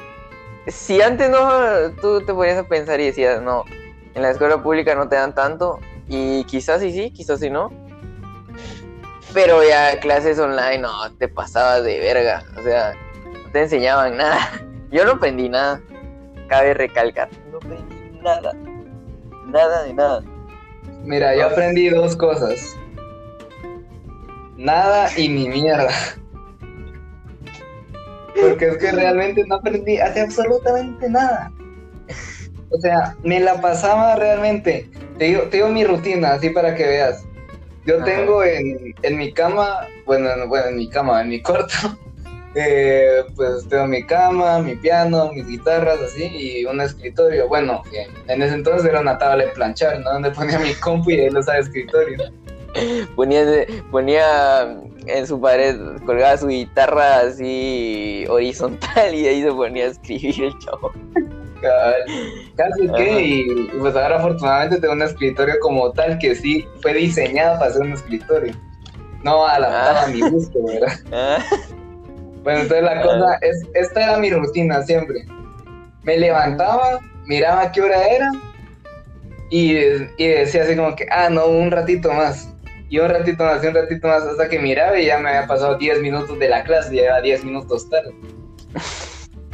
Si 0.68 1.02
antes 1.02 1.30
no, 1.30 1.92
tú 2.02 2.22
te 2.26 2.34
ponías 2.34 2.58
a 2.58 2.64
pensar 2.64 3.00
y 3.02 3.08
decías, 3.08 3.42
no, 3.42 3.66
en 4.16 4.22
la 4.22 4.32
escuela 4.32 4.64
pública 4.64 4.96
no 4.96 5.10
te 5.10 5.16
dan 5.16 5.36
tanto, 5.36 5.80
y 6.08 6.44
quizás 6.46 6.82
sí, 6.82 6.92
sí, 6.92 7.12
quizás 7.12 7.40
sí 7.40 7.50
no. 7.50 7.72
Pero 9.34 9.64
ya 9.64 10.00
clases 10.00 10.38
online, 10.38 10.80
no, 10.80 11.12
te 11.18 11.28
pasabas 11.28 11.84
de 11.84 12.00
verga, 12.00 12.44
o 12.58 12.62
sea, 12.62 12.94
no 13.24 13.52
te 13.52 13.62
enseñaban 13.62 14.18
nada. 14.18 14.52
Yo 14.92 15.06
no 15.06 15.14
aprendí 15.14 15.50
nada, 15.50 15.82
cabe 16.48 16.76
recalcar, 16.76 17.30
no 17.52 17.58
aprendí 17.58 18.20
nada, 18.22 18.54
nada 19.48 19.84
de 19.84 19.94
nada. 19.94 20.24
Mira, 21.04 21.36
yo 21.36 21.48
aprendí 21.48 21.90
dos 21.90 22.16
cosas. 22.16 22.78
Nada 24.56 25.10
y 25.18 25.28
mi 25.28 25.50
mierda. 25.50 25.90
Porque 28.42 28.68
es 28.68 28.78
que 28.78 28.92
realmente 28.92 29.44
no 29.48 29.56
aprendí 29.56 29.98
hace 29.98 30.22
absolutamente 30.22 31.10
nada. 31.10 31.52
O 32.74 32.80
sea, 32.82 33.16
me 33.24 33.40
la 33.40 33.62
pasaba 33.62 34.16
realmente. 34.16 34.90
Te 35.18 35.26
digo, 35.26 35.44
te 35.44 35.58
digo 35.58 35.70
mi 35.70 35.84
rutina, 35.86 36.34
así 36.34 36.50
para 36.50 36.74
que 36.76 36.86
veas. 36.88 37.24
Yo 37.86 37.98
Ajá. 37.98 38.06
tengo 38.06 38.44
en, 38.44 38.96
en 39.04 39.18
mi 39.18 39.32
cama, 39.32 39.88
bueno, 40.06 40.30
en- 40.32 40.50
bueno, 40.50 40.68
en 40.70 40.78
mi 40.78 40.90
cama, 40.90 41.22
en 41.22 41.30
mi 41.30 41.42
cuarto, 41.42 41.74
eh, 42.56 43.24
pues 43.36 43.68
tengo 43.70 43.86
mi 43.88 44.04
cama, 44.04 44.60
mi 44.60 44.76
piano, 44.76 45.32
mis 45.34 45.46
guitarras, 45.48 46.00
así, 46.02 46.26
y 46.26 46.66
un 46.66 46.82
escritorio. 46.82 47.48
Bueno, 47.48 47.84
en 48.28 48.42
ese 48.42 48.56
entonces 48.56 48.90
era 48.90 49.02
una 49.02 49.18
tabla 49.20 49.46
de 49.46 49.52
planchar, 49.52 50.00
¿no? 50.00 50.14
Donde 50.14 50.32
ponía 50.32 50.58
mi 50.58 50.74
compu 50.76 51.12
y 51.12 51.20
ahí 51.22 51.30
lo 51.30 51.42
escritorio. 51.42 52.18
Ponía, 53.16 53.46
ponía 53.92 54.64
en 55.06 55.28
su 55.28 55.40
pared, 55.40 55.78
colgaba 56.08 56.36
su 56.38 56.48
guitarra 56.48 57.20
así 57.20 58.26
horizontal 58.28 59.14
y 59.14 59.28
ahí 59.28 59.44
se 59.44 59.52
ponía 59.52 59.84
a 59.86 59.88
escribir 59.90 60.46
el 60.46 60.58
chavo. 60.58 60.92
Casi 62.56 62.88
que, 62.96 63.22
y 63.22 63.40
y 63.42 63.68
pues 63.80 63.96
ahora 63.96 64.18
afortunadamente 64.18 64.80
tengo 64.80 64.94
un 64.94 65.02
escritorio 65.02 65.56
como 65.62 65.92
tal 65.92 66.18
que 66.20 66.36
sí 66.36 66.66
fue 66.82 66.94
diseñado 66.94 67.60
para 67.60 67.72
ser 67.72 67.82
un 67.84 67.94
escritorio. 67.94 68.54
No 69.24 69.46
adaptado 69.46 70.00
Ah. 70.00 70.04
a 70.04 70.08
mi 70.08 70.22
gusto, 70.22 70.60
¿verdad? 70.66 70.94
Ah, 71.14 71.38
Bueno, 72.44 72.60
entonces 72.62 72.84
la 72.84 73.00
Ah. 73.00 73.02
cosa 73.02 73.38
es, 73.42 73.62
esta 73.74 74.04
era 74.04 74.18
mi 74.18 74.30
rutina 74.30 74.82
siempre. 74.84 75.26
Me 76.04 76.18
levantaba, 76.18 77.00
miraba 77.26 77.72
qué 77.72 77.82
hora 77.82 78.02
era 78.08 78.30
y, 79.50 79.78
y 80.18 80.28
decía 80.28 80.64
así 80.64 80.76
como 80.76 80.94
que, 80.96 81.06
ah, 81.10 81.30
no, 81.30 81.48
un 81.48 81.72
ratito 81.72 82.12
más. 82.12 82.50
Y 82.90 83.00
un 83.00 83.10
ratito 83.10 83.44
más, 83.44 83.64
y 83.64 83.68
un 83.68 83.74
ratito 83.76 84.08
más, 84.08 84.24
hasta 84.24 84.50
que 84.50 84.60
miraba 84.60 85.00
y 85.00 85.06
ya 85.06 85.18
me 85.18 85.30
había 85.30 85.48
pasado 85.48 85.78
10 85.78 86.00
minutos 86.02 86.38
de 86.38 86.50
la 86.50 86.64
clase, 86.64 86.96
ya 86.96 87.04
era 87.04 87.22
10 87.22 87.44
minutos 87.46 87.90
tarde. 87.90 88.14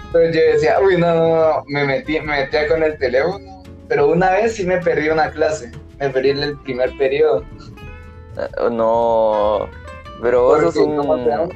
Entonces 0.10 0.36
yo 0.36 0.54
decía, 0.54 0.80
uy, 0.82 0.98
no, 0.98 1.14
no, 1.14 1.28
no, 1.36 1.64
me, 1.68 1.86
metí, 1.86 2.20
me 2.20 2.42
metía 2.42 2.68
con 2.68 2.82
el 2.82 2.98
teléfono, 2.98 3.64
pero 3.88 4.08
una 4.08 4.32
vez 4.32 4.56
sí 4.56 4.66
me 4.66 4.80
perdí 4.80 5.08
una 5.10 5.30
clase, 5.30 5.72
me 6.00 6.10
perdí 6.10 6.32
el 6.32 6.58
primer 6.62 6.98
periodo. 6.98 7.46
no, 8.72 9.70
pero 10.20 10.44
vos 10.44 10.62
sos 10.62 10.74
Porque, 10.74 10.96
¿cómo 10.98 11.14
un. 11.14 11.52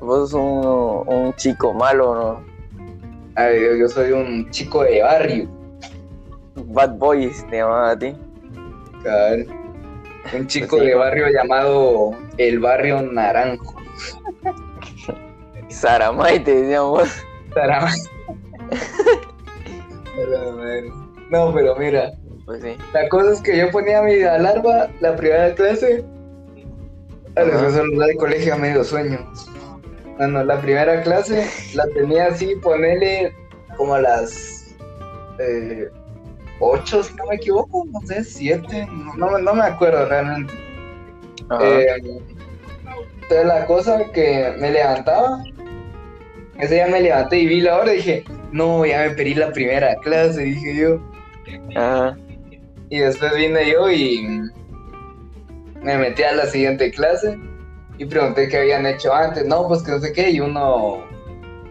Vos 0.00 0.30
sos 0.30 0.40
un, 0.40 1.14
un 1.14 1.34
chico 1.34 1.74
malo, 1.74 2.14
¿no? 2.14 2.44
Ay, 3.34 3.60
yo, 3.60 3.76
yo 3.76 3.88
soy 3.88 4.12
un 4.12 4.50
chico 4.50 4.82
de 4.82 5.02
barrio. 5.02 5.48
Bad 6.54 6.94
Boys 6.96 7.46
te 7.50 7.58
llamaban 7.58 7.90
a 7.90 7.98
ti. 7.98 8.16
Cabal. 9.04 9.46
Un 10.34 10.46
chico 10.46 10.78
Sí, 10.78 10.86
de 10.86 10.94
barrio 10.94 11.28
llamado 11.28 12.12
el 12.38 12.58
barrio 12.58 13.02
Naranjo. 13.02 13.79
Saramay 15.80 16.38
te 16.44 16.54
decían 16.62 16.82
vos. 16.84 17.08
Tarama. 17.54 17.90
No, 21.30 21.54
pero 21.54 21.76
mira, 21.76 22.12
Pues 22.44 22.62
sí. 22.62 22.76
la 22.92 23.08
cosa 23.08 23.32
es 23.32 23.40
que 23.40 23.56
yo 23.56 23.70
ponía 23.70 24.02
mi 24.02 24.20
alarma 24.22 24.88
la 25.00 25.16
primera 25.16 25.54
clase. 25.54 26.04
A 27.36 27.42
los 27.42 27.72
son 27.72 27.96
del 27.96 28.16
colegio 28.16 28.54
a 28.54 28.58
medio 28.58 28.82
sueño. 28.84 29.18
Bueno, 30.18 30.42
la 30.44 30.60
primera 30.60 31.00
clase 31.02 31.48
la 31.74 31.86
tenía 31.94 32.26
así, 32.26 32.56
ponerle 32.56 33.32
como 33.76 33.94
a 33.94 34.00
las 34.02 34.74
eh, 35.38 35.88
8, 36.58 37.02
si 37.04 37.14
no 37.14 37.26
me 37.26 37.36
equivoco, 37.36 37.84
no 37.90 38.00
sé, 38.06 38.24
7, 38.24 38.86
no, 39.16 39.30
no, 39.30 39.38
no 39.38 39.54
me 39.54 39.62
acuerdo 39.62 40.06
realmente. 40.06 40.52
Eh, 41.62 41.86
entonces 43.22 43.46
la 43.46 43.64
cosa 43.66 44.04
que 44.12 44.54
me 44.58 44.72
levantaba, 44.72 45.42
ese 46.60 46.74
día 46.74 46.86
me 46.86 47.00
levanté 47.00 47.38
y 47.38 47.46
vi 47.46 47.60
la 47.60 47.78
hora 47.78 47.92
y 47.92 47.96
dije, 47.96 48.24
no, 48.52 48.84
ya 48.84 49.00
me 49.00 49.10
perdí 49.10 49.34
la 49.34 49.52
primera 49.52 49.94
clase, 49.96 50.42
dije 50.42 50.76
yo. 50.76 51.00
Ajá. 51.74 52.16
Y 52.88 52.98
después 52.98 53.34
vine 53.36 53.70
yo 53.70 53.90
y 53.90 54.42
me 55.82 55.96
metí 55.96 56.22
a 56.22 56.32
la 56.32 56.46
siguiente 56.46 56.90
clase 56.90 57.38
y 57.98 58.04
pregunté 58.04 58.48
qué 58.48 58.58
habían 58.58 58.86
hecho 58.86 59.14
antes. 59.14 59.46
No, 59.46 59.68
pues 59.68 59.82
que 59.82 59.92
no 59.92 60.00
sé 60.00 60.12
qué, 60.12 60.30
y 60.30 60.40
uno, 60.40 61.04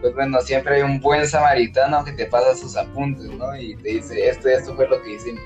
pues 0.00 0.14
bueno, 0.14 0.40
siempre 0.40 0.76
hay 0.76 0.82
un 0.82 1.00
buen 1.00 1.26
samaritano 1.26 2.04
que 2.04 2.12
te 2.12 2.26
pasa 2.26 2.54
sus 2.56 2.76
apuntes, 2.76 3.26
¿no? 3.26 3.54
Y 3.56 3.76
te 3.76 3.90
dice, 3.90 4.28
esto 4.28 4.48
y 4.48 4.52
esto 4.52 4.74
fue 4.74 4.88
lo 4.88 5.02
que 5.02 5.12
hicimos. 5.12 5.42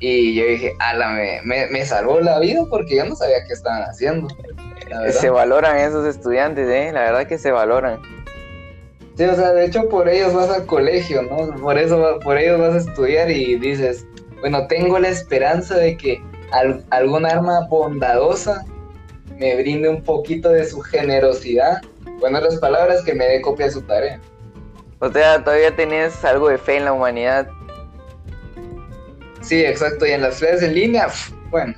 Y 0.00 0.34
yo 0.34 0.44
dije, 0.46 0.74
ala, 0.78 1.10
me, 1.10 1.40
me, 1.44 1.66
me 1.68 1.84
salvó 1.84 2.20
la 2.20 2.38
vida 2.38 2.62
porque 2.70 2.96
yo 2.96 3.04
no 3.04 3.16
sabía 3.16 3.44
qué 3.46 3.52
estaban 3.52 3.82
haciendo. 3.82 4.28
Se 5.10 5.28
valoran 5.28 5.76
esos 5.76 6.06
estudiantes, 6.06 6.68
¿eh? 6.68 6.90
La 6.92 7.02
verdad 7.02 7.26
que 7.26 7.36
se 7.36 7.50
valoran. 7.50 8.00
Sí, 9.18 9.24
o 9.24 9.34
sea, 9.34 9.52
de 9.52 9.64
hecho 9.64 9.88
por 9.88 10.08
ellos 10.08 10.32
vas 10.32 10.48
al 10.48 10.64
colegio, 10.64 11.22
¿no? 11.22 11.52
Por 11.60 11.76
eso, 11.76 12.20
por 12.22 12.38
ellos 12.38 12.60
vas 12.60 12.74
a 12.74 12.78
estudiar 12.88 13.28
y 13.28 13.58
dices, 13.58 14.06
bueno, 14.38 14.68
tengo 14.68 14.96
la 15.00 15.08
esperanza 15.08 15.76
de 15.76 15.96
que 15.96 16.22
al- 16.52 16.84
algún 16.90 17.26
arma 17.26 17.66
bondadosa 17.68 18.64
me 19.36 19.56
brinde 19.56 19.88
un 19.88 20.04
poquito 20.04 20.50
de 20.50 20.64
su 20.64 20.80
generosidad. 20.82 21.82
Bueno, 22.20 22.40
las 22.40 22.58
palabras 22.58 23.02
que 23.04 23.12
me 23.12 23.24
dé 23.24 23.40
copia 23.40 23.66
de 23.66 23.72
su 23.72 23.82
tarea. 23.82 24.20
O 25.00 25.10
sea, 25.10 25.42
todavía 25.42 25.74
tenés 25.74 26.24
algo 26.24 26.48
de 26.48 26.58
fe 26.58 26.76
en 26.76 26.84
la 26.84 26.92
humanidad. 26.92 27.48
Sí, 29.40 29.64
exacto, 29.64 30.06
y 30.06 30.12
en 30.12 30.22
las 30.22 30.38
clases 30.38 30.62
en 30.62 30.74
línea, 30.76 31.08
bueno, 31.50 31.74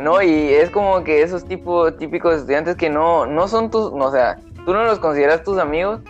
No, 0.00 0.22
y 0.22 0.54
es 0.54 0.70
como 0.70 1.02
que 1.02 1.22
esos 1.22 1.44
tipo, 1.44 1.92
típicos 1.94 2.36
estudiantes 2.36 2.76
que 2.76 2.88
no, 2.88 3.26
no 3.26 3.48
son 3.48 3.68
tus, 3.68 3.92
no, 3.92 4.06
o 4.06 4.12
sea, 4.12 4.38
tú 4.64 4.72
no 4.72 4.84
los 4.84 4.98
consideras 4.98 5.42
tus 5.42 5.58
amigos, 5.58 6.00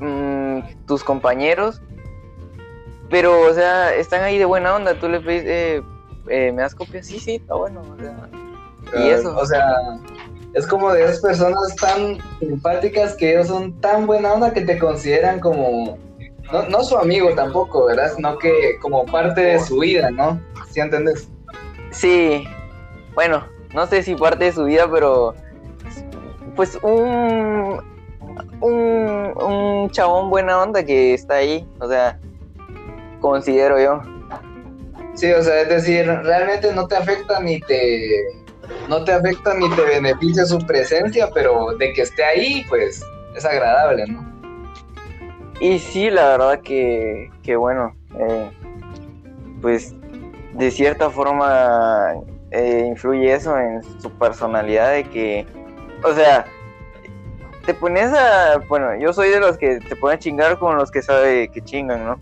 mm, 0.00 0.60
tus 0.86 1.04
compañeros, 1.04 1.80
pero, 3.10 3.42
o 3.42 3.52
sea, 3.52 3.94
están 3.94 4.22
ahí 4.22 4.38
de 4.38 4.44
buena 4.44 4.74
onda, 4.74 4.94
tú 4.94 5.08
le 5.08 5.20
pedís, 5.20 5.42
eh, 5.44 5.82
eh, 6.28 6.52
¿me 6.52 6.62
das 6.62 6.74
copia? 6.74 7.02
Sí, 7.02 7.18
sí, 7.18 7.34
está 7.36 7.54
bueno, 7.54 7.82
o 7.82 8.00
sea, 8.00 8.28
y 8.98 9.08
eso. 9.08 9.36
o 9.36 9.44
sea, 9.44 9.76
es 10.54 10.66
como 10.66 10.92
de 10.92 11.04
esas 11.04 11.20
personas 11.20 11.76
tan 11.76 12.18
simpáticas 12.40 13.14
que 13.14 13.32
ellos 13.32 13.48
son 13.48 13.78
tan 13.80 14.06
buena 14.06 14.32
onda 14.32 14.52
que 14.52 14.62
te 14.62 14.78
consideran 14.78 15.40
como, 15.40 15.98
no, 16.52 16.68
no 16.68 16.82
su 16.82 16.96
amigo 16.96 17.34
tampoco, 17.34 17.86
¿verdad? 17.86 18.12
Sino 18.16 18.38
que 18.38 18.78
como 18.80 19.04
parte 19.04 19.40
de 19.40 19.60
su 19.60 19.78
vida, 19.78 20.10
¿no? 20.10 20.40
¿Sí 20.70 20.80
entiendes? 20.80 21.28
Sí, 21.90 22.44
bueno, 23.14 23.44
no 23.74 23.86
sé 23.86 24.02
si 24.02 24.14
parte 24.14 24.46
de 24.46 24.52
su 24.52 24.64
vida, 24.64 24.88
pero 24.90 25.34
pues 26.56 26.78
un, 26.82 27.80
un, 28.60 29.34
un 29.42 29.90
chabón 29.90 30.30
buena 30.30 30.60
onda 30.62 30.84
que 30.84 31.14
está 31.14 31.36
ahí, 31.36 31.66
o 31.80 31.88
sea, 31.88 32.18
considero 33.20 33.80
yo. 33.80 34.02
Sí, 35.14 35.30
o 35.32 35.42
sea, 35.42 35.60
es 35.60 35.68
decir, 35.68 36.06
realmente 36.06 36.72
no 36.72 36.86
te 36.86 36.96
afecta 36.96 37.40
ni 37.40 37.60
te 37.60 38.42
no 38.88 39.04
te 39.04 39.12
afecta 39.12 39.54
ni 39.54 39.68
te 39.70 39.82
beneficia 39.82 40.44
su 40.44 40.58
presencia, 40.58 41.28
pero 41.32 41.76
de 41.76 41.92
que 41.92 42.02
esté 42.02 42.24
ahí, 42.24 42.64
pues 42.68 43.04
es 43.34 43.44
agradable, 43.44 44.06
¿no? 44.06 44.32
Y 45.60 45.78
sí, 45.78 46.10
la 46.10 46.28
verdad 46.30 46.60
que, 46.60 47.30
que 47.42 47.56
bueno, 47.56 47.94
eh, 48.18 48.50
pues 49.60 49.94
de 50.54 50.70
cierta 50.70 51.10
forma 51.10 52.14
eh, 52.50 52.86
influye 52.88 53.32
eso 53.32 53.56
en 53.58 53.82
su 54.00 54.10
personalidad 54.18 54.92
de 54.92 55.04
que, 55.04 55.46
o 56.04 56.12
sea, 56.14 56.46
te 57.64 57.74
pones 57.74 58.12
a, 58.12 58.58
bueno, 58.68 58.94
yo 58.96 59.12
soy 59.12 59.30
de 59.30 59.40
los 59.40 59.56
que 59.56 59.78
te 59.78 59.96
ponen 59.96 60.16
a 60.16 60.18
chingar 60.18 60.58
con 60.58 60.76
los 60.76 60.90
que 60.90 61.02
sabe 61.02 61.48
que 61.48 61.62
chingan, 61.62 62.04
¿no? 62.04 62.18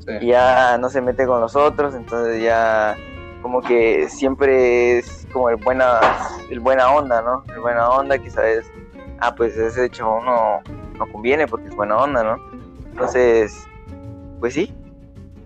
Sí. 0.00 0.12
Y 0.20 0.26
ya 0.28 0.78
no 0.78 0.88
se 0.88 1.00
mete 1.00 1.26
con 1.26 1.40
los 1.40 1.56
otros, 1.56 1.94
entonces 1.94 2.42
ya 2.42 2.96
como 3.40 3.60
que 3.60 4.08
siempre 4.08 4.98
es 4.98 5.26
como 5.32 5.48
el 5.48 5.56
buena, 5.56 6.00
el 6.50 6.60
buena 6.60 6.90
onda, 6.92 7.22
¿no? 7.22 7.44
El 7.52 7.60
buena 7.60 7.88
onda 7.90 8.18
que 8.18 8.30
sabes, 8.30 8.70
ah, 9.20 9.34
pues 9.34 9.56
ese 9.56 9.88
chabón 9.90 10.24
no, 10.24 10.60
no 10.98 11.12
conviene 11.12 11.46
porque 11.46 11.68
es 11.68 11.74
buena 11.74 11.96
onda, 11.96 12.22
¿no? 12.22 12.36
Entonces, 12.90 13.66
pues 14.38 14.54
sí, 14.54 14.74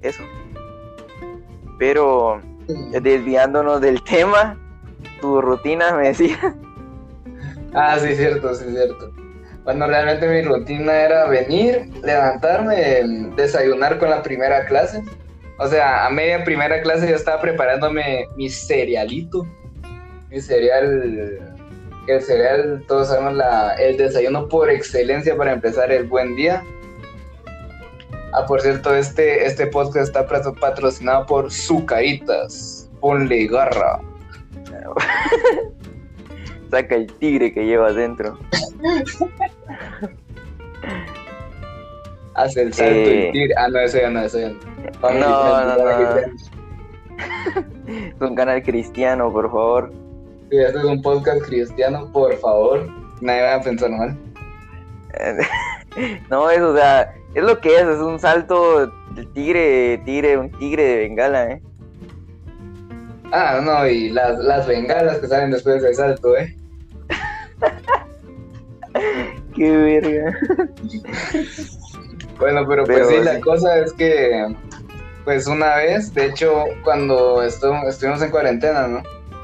eso. 0.02 0.22
Pero 1.78 2.40
desviándonos 3.00 3.80
del 3.80 4.02
tema, 4.04 4.58
tu 5.20 5.40
rutina 5.40 5.92
me 5.92 6.08
decía. 6.08 6.56
Ah, 7.74 7.98
sí, 8.00 8.14
cierto, 8.14 8.54
sí, 8.54 8.64
cierto. 8.70 9.12
Bueno, 9.64 9.86
realmente 9.86 10.28
mi 10.28 10.42
rutina 10.42 10.94
era 10.94 11.26
venir, 11.26 11.90
levantarme, 12.02 13.02
desayunar 13.36 13.98
con 13.98 14.10
la 14.10 14.22
primera 14.22 14.64
clase. 14.66 15.02
O 15.58 15.66
sea, 15.66 16.06
a 16.06 16.10
media 16.10 16.44
primera 16.44 16.80
clase 16.82 17.08
yo 17.08 17.16
estaba 17.16 17.40
preparándome 17.40 18.26
mi 18.36 18.48
cerealito. 18.48 19.46
Mi 20.30 20.40
cereal, 20.40 21.40
el 22.06 22.22
cereal, 22.22 22.84
todos 22.86 23.08
sabemos 23.08 23.34
la, 23.34 23.74
el 23.74 23.96
desayuno 23.96 24.48
por 24.48 24.70
excelencia 24.70 25.36
para 25.36 25.52
empezar 25.52 25.90
el 25.90 26.04
buen 26.04 26.36
día. 26.36 26.62
Ah, 28.32 28.44
por 28.46 28.60
cierto, 28.60 28.94
este, 28.94 29.46
este 29.46 29.66
podcast 29.66 30.08
está 30.08 30.26
patro- 30.26 30.54
patrocinado 30.54 31.26
por 31.26 31.50
Zucaritas. 31.50 32.88
Ponle 33.00 33.46
garra. 33.46 34.00
Saca 36.70 36.94
el 36.96 37.06
tigre 37.14 37.52
que 37.52 37.64
llevas 37.64 37.94
dentro. 37.94 38.38
Hace 42.34 42.62
el 42.62 42.72
salto 42.74 42.92
Eh. 42.92 43.28
y 43.28 43.32
tira. 43.32 43.54
Ah, 43.64 43.68
no, 43.68 43.78
eso 43.80 43.98
ya 43.98 44.10
no, 44.10 44.20
eso 44.20 44.38
ya 44.40 44.48
no. 44.50 44.56
No, 45.02 45.64
no, 45.64 45.76
no. 45.76 46.16
Es 47.86 48.20
un 48.20 48.34
canal 48.34 48.62
cristiano, 48.62 49.32
por 49.32 49.50
favor. 49.50 49.92
Si 50.50 50.58
este 50.58 50.78
es 50.78 50.84
un 50.84 51.00
podcast 51.02 51.42
cristiano, 51.46 52.10
por 52.12 52.34
favor, 52.36 52.86
nadie 53.20 53.42
va 53.42 53.54
a 53.54 53.60
pensar 53.62 53.90
mal. 53.90 54.16
No, 56.30 56.50
es, 56.50 56.60
o 56.60 56.76
sea, 56.76 57.14
es 57.34 57.42
lo 57.42 57.58
que 57.58 57.74
es, 57.74 57.80
es 57.86 58.00
un 58.00 58.18
salto 58.18 58.86
de 59.14 59.24
tigre, 59.32 59.96
tigre, 60.04 60.36
un 60.36 60.50
tigre 60.58 60.82
de 60.82 60.96
bengala, 60.98 61.52
¿eh? 61.52 61.62
Ah, 63.32 63.60
no, 63.62 63.86
y 63.86 64.10
las, 64.10 64.38
las 64.38 64.66
bengalas 64.66 65.18
que 65.18 65.26
salen 65.26 65.50
después 65.50 65.82
del 65.82 65.94
salto, 65.94 66.36
¿eh? 66.36 66.54
Qué 69.54 69.76
verga. 69.76 70.38
Bueno, 72.38 72.66
pero, 72.68 72.84
Pero 72.84 73.06
pues 73.06 73.16
sí, 73.18 73.24
la 73.24 73.40
cosa 73.40 73.78
es 73.78 73.94
que, 73.94 74.54
pues 75.24 75.46
una 75.46 75.76
vez, 75.76 76.12
de 76.12 76.26
hecho, 76.26 76.64
cuando 76.84 77.42
estu- 77.42 77.82
estuvimos 77.88 78.20
en 78.20 78.30
cuarentena, 78.30 78.86
¿no? 78.86 79.02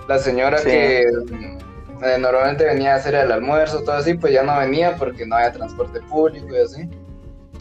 La 0.09 0.19
señora 0.19 0.59
Sí. 0.59 0.65
que 0.69 1.01
eh, 1.05 2.19
normalmente 2.21 2.67
venía 2.67 2.93
a 2.93 2.97
hacer 2.97 3.15
el 3.15 3.33
almuerzo, 3.33 3.83
todo 3.83 3.97
así, 3.97 4.13
pues 4.13 4.35
ya 4.35 4.43
no 4.43 4.59
venía 4.59 4.95
porque 4.97 5.25
no 5.25 5.37
había 5.37 5.53
transporte 5.53 6.03
público 6.03 6.49
y 6.55 6.59
así. 6.59 6.83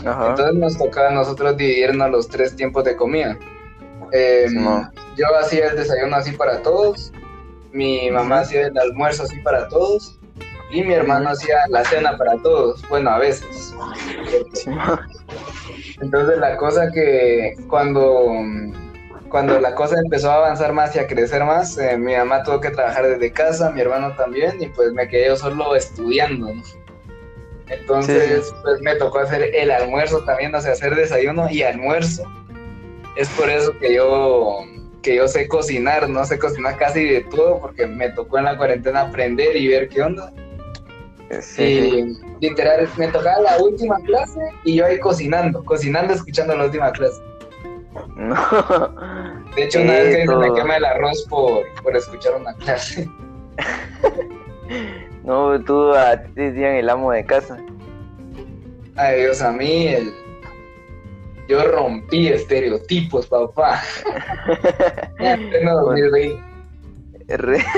Ajá. 0.06 0.32
Entonces 0.32 0.56
nos 0.56 0.78
tocaba 0.78 1.08
a 1.08 1.12
nosotros 1.13 1.56
dividirnos 1.56 2.12
los 2.12 2.28
tres 2.28 2.54
tiempos 2.54 2.84
de 2.84 2.98
comida. 2.98 3.38
Eh, 4.12 4.46
Simón. 4.50 4.91
yo 5.18 5.25
hacía 5.39 5.68
el 5.68 5.77
desayuno 5.77 6.15
así 6.18 6.32
para 6.34 6.62
todos, 6.62 7.12
mi 7.72 8.10
mamá 8.12 8.39
hacía 8.41 8.68
el 8.68 8.77
almuerzo 8.77 9.24
así 9.24 9.38
para 9.39 9.68
todos 9.70 10.20
y 10.72 10.84
mi 10.84 10.94
hermano 10.94 11.30
hacía 11.30 11.58
la 11.70 11.84
cena 11.86 12.18
para 12.18 12.36
todos. 12.41 12.82
Bueno, 12.89 13.10
a 13.12 13.18
veces. 13.20 13.74
Entonces 16.01 16.38
la 16.39 16.58
cosa 16.58 16.91
que 16.91 17.53
cuando, 17.68 18.25
cuando 19.30 19.60
la 19.60 19.75
cosa 19.75 19.96
empezó 20.03 20.32
a 20.32 20.36
avanzar 20.38 20.74
más 20.74 20.96
y 20.96 21.00
a 21.00 21.08
crecer 21.08 21.44
más, 21.44 21.77
eh, 21.77 21.98
mi 21.98 22.15
mamá 22.15 22.44
tuvo 22.44 22.60
que 22.60 22.70
trabajar 22.72 23.08
desde 23.08 23.32
casa, 23.32 23.72
mi 23.72 23.82
hermano 23.82 24.15
también, 24.15 24.62
y 24.62 24.68
pues 24.68 24.91
me 24.94 25.08
quedé 25.08 25.27
yo 25.27 25.36
solo 25.38 25.75
estudiando. 25.75 26.53
¿no? 26.53 26.62
Entonces 27.70 28.48
Sí. 28.48 28.53
pues 28.63 28.82
me 28.82 28.96
tocó 28.96 29.20
hacer 29.20 29.53
el 29.56 29.72
almuerzo 29.72 30.24
también, 30.24 30.53
o 30.56 30.62
sea, 30.62 30.72
hacer 30.74 30.96
desayuno 30.96 31.50
y 31.50 31.63
almuerzo. 31.63 32.24
Es 33.15 33.30
por 33.30 33.50
eso 33.50 33.77
que 33.80 33.94
yo 33.96 34.65
que 35.01 35.15
yo 35.15 35.27
sé 35.27 35.48
cocinar, 35.48 36.08
no 36.10 36.24
sé 36.25 36.38
cocinar 36.38 36.77
casi 36.77 37.03
de 37.03 37.22
todo 37.22 37.60
porque 37.60 37.88
me 37.88 38.10
tocó 38.10 38.38
en 38.38 38.46
la 38.46 38.56
cuarentena 38.56 39.01
aprender 39.01 39.56
y 39.58 39.68
ver 39.68 39.89
qué 39.89 40.03
onda. 40.03 40.32
Sí, 41.39 42.13
Y 42.41 42.50
literal, 42.50 42.88
me 42.98 43.08
tocaba 43.08 43.39
la 43.41 43.58
última 43.58 44.00
clase 44.01 44.39
y 44.63 44.75
yo 44.75 44.86
ahí 44.86 45.00
cocinando, 45.00 45.63
cocinando, 45.63 46.13
escuchando 46.13 46.56
la 46.56 46.65
última 46.65 46.91
clase. 46.91 47.22
No. 48.15 48.36
De 49.56 49.63
hecho, 49.63 49.82
una 49.82 49.94
vez 49.94 50.15
que 50.15 50.27
se 50.27 50.36
me 50.36 50.53
quema 50.53 50.77
el 50.77 50.86
arroz 50.86 51.25
por, 51.30 51.63
por 51.82 51.96
escuchar 51.96 52.36
una 52.36 52.53
clase. 52.56 53.10
No, 55.24 55.63
tú 55.63 55.94
a 55.94 56.18
ti 56.18 56.30
te 56.34 56.41
decían 56.51 56.75
el 56.75 56.89
amo 56.89 57.12
de 57.12 57.24
casa. 57.24 57.58
Ay, 58.96 59.20
Dios, 59.20 59.41
a 59.41 59.51
mí, 59.51 59.88
el... 59.88 60.12
yo 61.48 61.64
rompí 61.68 62.28
estereotipos, 62.28 63.28
papá. 63.28 63.82
2020. 65.20 66.42
Re- 67.28 67.66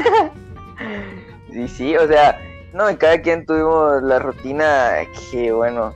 Sí, 1.51 1.67
sí, 1.67 1.95
o 1.95 2.08
sea, 2.08 2.39
no, 2.73 2.86
cada 2.97 3.21
quien 3.21 3.45
tuvimos 3.45 4.02
la 4.02 4.17
rutina 4.17 4.93
que, 5.32 5.52
bueno, 5.52 5.93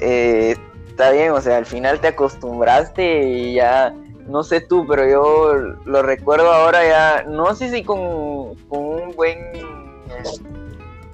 eh, 0.00 0.54
está 0.86 1.10
bien, 1.10 1.32
o 1.32 1.40
sea, 1.40 1.56
al 1.56 1.66
final 1.66 1.98
te 1.98 2.06
acostumbraste 2.08 3.24
y 3.24 3.54
ya, 3.54 3.92
no 4.28 4.44
sé 4.44 4.60
tú, 4.60 4.86
pero 4.86 5.08
yo 5.08 5.54
lo 5.84 6.02
recuerdo 6.02 6.52
ahora 6.52 6.86
ya, 6.86 7.24
no 7.28 7.52
sé 7.56 7.68
si 7.70 7.82
con, 7.82 8.54
con 8.68 8.78
un 8.84 9.16
buen, 9.16 9.38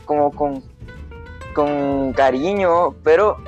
como 0.05 0.31
con, 0.33 0.63
con 1.55 2.13
cariño, 2.13 2.95
pero 3.03 3.39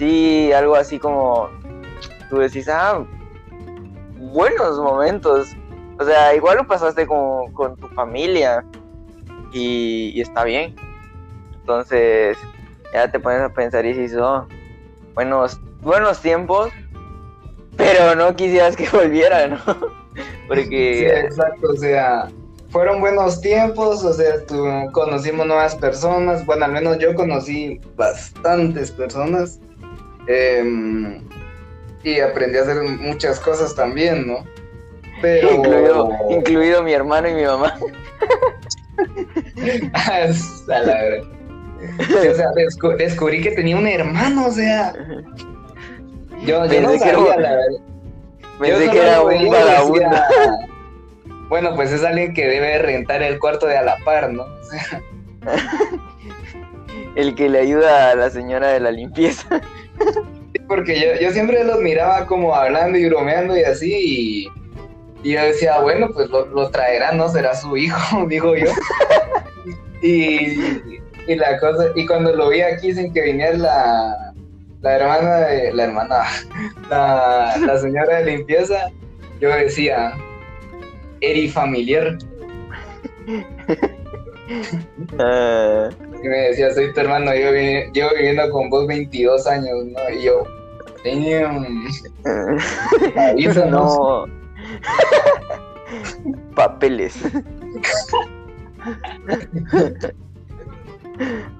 sí 0.00 0.50
algo 0.52 0.76
así 0.76 0.98
como, 0.98 1.50
tú 2.30 2.38
decís, 2.38 2.66
ah, 2.70 3.04
buenos 4.16 4.78
momentos, 4.78 5.54
o 5.98 6.04
sea, 6.04 6.34
igual 6.34 6.56
lo 6.56 6.66
pasaste 6.66 7.06
con, 7.06 7.52
con 7.52 7.76
tu 7.76 7.86
familia 7.88 8.64
y, 9.52 10.18
está 10.18 10.44
bien. 10.44 10.74
Entonces, 11.60 12.38
ya 12.94 13.10
te 13.12 13.20
pones 13.20 13.42
a 13.42 13.50
pensar 13.50 13.84
y 13.84 13.92
dices, 13.92 14.18
oh, 14.18 14.46
buenos, 15.14 15.60
buenos 15.82 16.18
tiempos, 16.22 16.70
pero 17.76 18.14
no 18.14 18.34
quisieras 18.34 18.76
que 18.76 18.88
volvieran, 18.92 19.50
¿no? 19.50 19.60
Sí, 20.16 20.22
Porque, 20.48 21.20
exacto, 21.20 21.68
o 21.72 21.76
sea, 21.76 22.28
fueron 22.70 23.00
buenos 23.00 23.40
tiempos, 23.40 24.02
o 24.02 24.12
sea, 24.12 24.44
tu- 24.44 24.90
conocimos 24.90 25.46
nuevas 25.46 25.76
personas, 25.76 26.44
bueno, 26.46 26.64
al 26.64 26.72
menos 26.72 26.98
yo 26.98 27.14
conocí 27.14 27.80
bastantes 27.96 28.90
personas 28.90 29.60
em, 30.30 31.22
y 32.04 32.20
aprendí 32.20 32.58
a 32.58 32.62
hacer 32.62 32.82
muchas 32.82 33.40
cosas 33.40 33.74
también, 33.74 34.26
¿no? 34.26 34.44
Pero... 35.20 35.50
incluido, 35.56 36.10
incluido 36.30 36.82
mi 36.82 36.92
hermano 36.92 37.28
y 37.28 37.34
mi 37.34 37.44
mamá. 37.44 37.74
A 39.94 40.26
la 40.84 40.94
verdad. 40.94 41.28
O 42.10 42.34
sea, 42.34 42.46
descu- 42.54 42.96
descubrí 42.96 43.40
que 43.40 43.52
tenía 43.52 43.76
un 43.76 43.86
hermano, 43.86 44.46
o 44.46 44.50
sea, 44.50 44.92
yo, 46.44 46.66
yo 46.66 46.80
no 46.82 46.92
que 46.92 46.98
sabía, 46.98 47.34
era- 47.34 47.40
la 47.40 47.50
verdad. 47.50 47.66
Pensé 48.58 48.86
Yo 48.86 48.92
que 48.92 48.98
era 48.98 49.22
un 49.22 49.48
vagabundo. 49.50 50.00
decía, 50.00 50.26
Bueno, 51.48 51.74
pues 51.74 51.92
es 51.92 52.04
alguien 52.04 52.34
que 52.34 52.46
debe 52.46 52.78
rentar 52.78 53.22
el 53.22 53.38
cuarto 53.38 53.66
de 53.66 53.78
a 53.78 53.82
la 53.82 53.96
par, 54.04 54.30
¿no? 54.32 54.42
O 54.42 54.62
sea, 54.64 55.00
El 57.16 57.34
que 57.34 57.48
le 57.48 57.58
ayuda 57.60 58.10
a 58.10 58.14
la 58.14 58.30
señora 58.30 58.68
de 58.68 58.80
la 58.80 58.90
limpieza. 58.90 59.60
Porque 60.68 61.00
yo, 61.00 61.20
yo 61.20 61.32
siempre 61.32 61.64
los 61.64 61.80
miraba 61.80 62.26
como 62.26 62.54
hablando 62.54 62.96
y 62.98 63.08
bromeando 63.08 63.56
y 63.56 63.64
así, 63.64 63.92
y, 63.92 64.48
yo 65.32 65.42
decía, 65.42 65.80
bueno, 65.80 66.08
pues 66.14 66.30
lo, 66.30 66.46
lo 66.46 66.70
traerá, 66.70 67.12
¿no? 67.12 67.28
Será 67.28 67.54
su 67.54 67.76
hijo, 67.76 68.26
digo 68.28 68.56
yo. 68.56 68.70
y, 70.02 70.56
y 71.26 71.34
la 71.34 71.58
cosa, 71.58 71.88
y 71.94 72.06
cuando 72.06 72.34
lo 72.34 72.48
vi 72.48 72.62
aquí 72.62 72.94
sin 72.94 73.12
que 73.12 73.20
viniera 73.22 73.56
la, 73.56 74.32
la 74.80 74.96
hermana 74.96 75.36
de, 75.40 75.74
la 75.74 75.84
hermana, 75.84 76.24
la, 76.90 77.56
la 77.58 77.78
señora 77.78 78.18
de 78.18 78.36
limpieza, 78.36 78.88
yo 79.40 79.50
decía, 79.50 80.14
Eri 81.20 81.48
familiar. 81.48 82.16
Y 86.22 86.28
me 86.28 86.36
decía, 86.48 86.72
soy 86.72 86.92
tu 86.92 87.00
hermano, 87.00 87.34
yo 87.34 87.52
vi- 87.52 87.90
llevo 87.92 88.10
viviendo 88.14 88.50
con 88.50 88.68
vos 88.70 88.86
22 88.86 89.46
años, 89.46 89.84
¿no? 89.86 90.10
Y 90.14 90.22
yo, 90.22 90.42
avísanos. 93.16 93.70
no. 93.72 94.26
Papeles. 96.54 97.14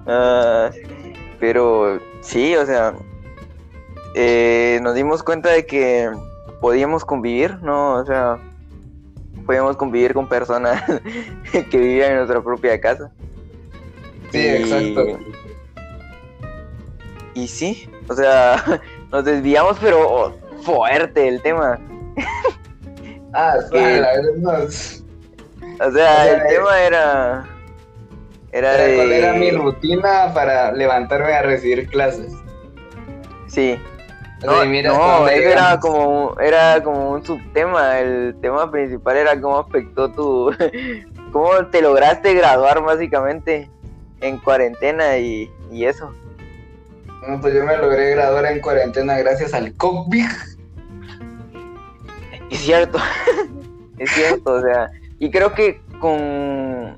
Ah, 0.07 0.71
pero 1.39 1.99
sí, 2.21 2.55
o 2.55 2.65
sea, 2.65 2.93
eh, 4.15 4.79
nos 4.81 4.95
dimos 4.95 5.21
cuenta 5.21 5.49
de 5.51 5.65
que 5.67 6.09
podíamos 6.59 7.05
convivir, 7.05 7.61
¿no? 7.61 7.93
O 7.97 8.05
sea, 8.05 8.39
podíamos 9.45 9.77
convivir 9.77 10.13
con 10.15 10.27
personas 10.27 10.83
que 11.69 11.77
vivían 11.77 12.11
en 12.11 12.17
nuestra 12.17 12.41
propia 12.41 12.79
casa. 12.81 13.11
Sí, 14.31 14.39
Y- 14.39 14.47
exacto. 14.47 15.19
Y 17.33 17.47
sí, 17.47 17.89
o 18.07 18.13
sea, 18.13 18.81
nos 19.11 19.23
desviamos, 19.25 19.77
pero 19.79 20.37
fuerte 20.63 21.27
el 21.27 21.41
tema. 21.41 21.79
Ah, 23.33 23.55
sí, 23.63 23.69
que- 23.71 24.01
la 24.01 24.07
verdad 24.09 24.31
no, 24.39 24.57
es- 24.57 25.05
O 25.61 25.67
sea, 25.77 25.87
O 25.87 25.91
sea, 25.93 26.31
el 26.33 26.47
tema 26.49 26.79
era. 26.81 27.45
Era 28.51 28.73
era 28.73 28.83
de. 28.83 28.95
cuál 28.97 29.11
era 29.13 29.33
mi 29.35 29.51
rutina 29.51 30.33
para 30.33 30.73
levantarme 30.73 31.31
a 31.33 31.41
recibir 31.41 31.87
clases. 31.87 32.33
Sí. 33.47 33.79
No, 34.43 34.65
mira 34.65 34.89
no 34.91 35.29
era 35.29 35.79
como, 35.79 36.35
era 36.41 36.83
como 36.83 37.11
un 37.11 37.25
subtema. 37.25 37.99
El 37.99 38.35
tema 38.41 38.69
principal 38.69 39.15
era 39.15 39.39
cómo 39.39 39.59
afectó 39.59 40.11
tu. 40.11 40.51
cómo 41.31 41.51
te 41.67 41.81
lograste 41.81 42.33
graduar, 42.33 42.81
básicamente, 42.83 43.69
en 44.21 44.37
cuarentena 44.37 45.17
y, 45.17 45.51
y 45.71 45.85
eso. 45.85 46.13
No, 47.27 47.39
pues 47.39 47.53
yo 47.53 47.63
me 47.63 47.77
logré 47.77 48.11
graduar 48.11 48.45
en 48.45 48.61
cuarentena 48.61 49.17
gracias 49.17 49.53
al 49.53 49.75
COVID. 49.75 50.25
Es 52.49 52.59
cierto. 52.59 52.97
es 53.97 54.11
cierto, 54.11 54.53
o 54.53 54.61
sea. 54.61 54.91
Y 55.19 55.29
creo 55.29 55.53
que 55.53 55.81
con. 55.99 56.95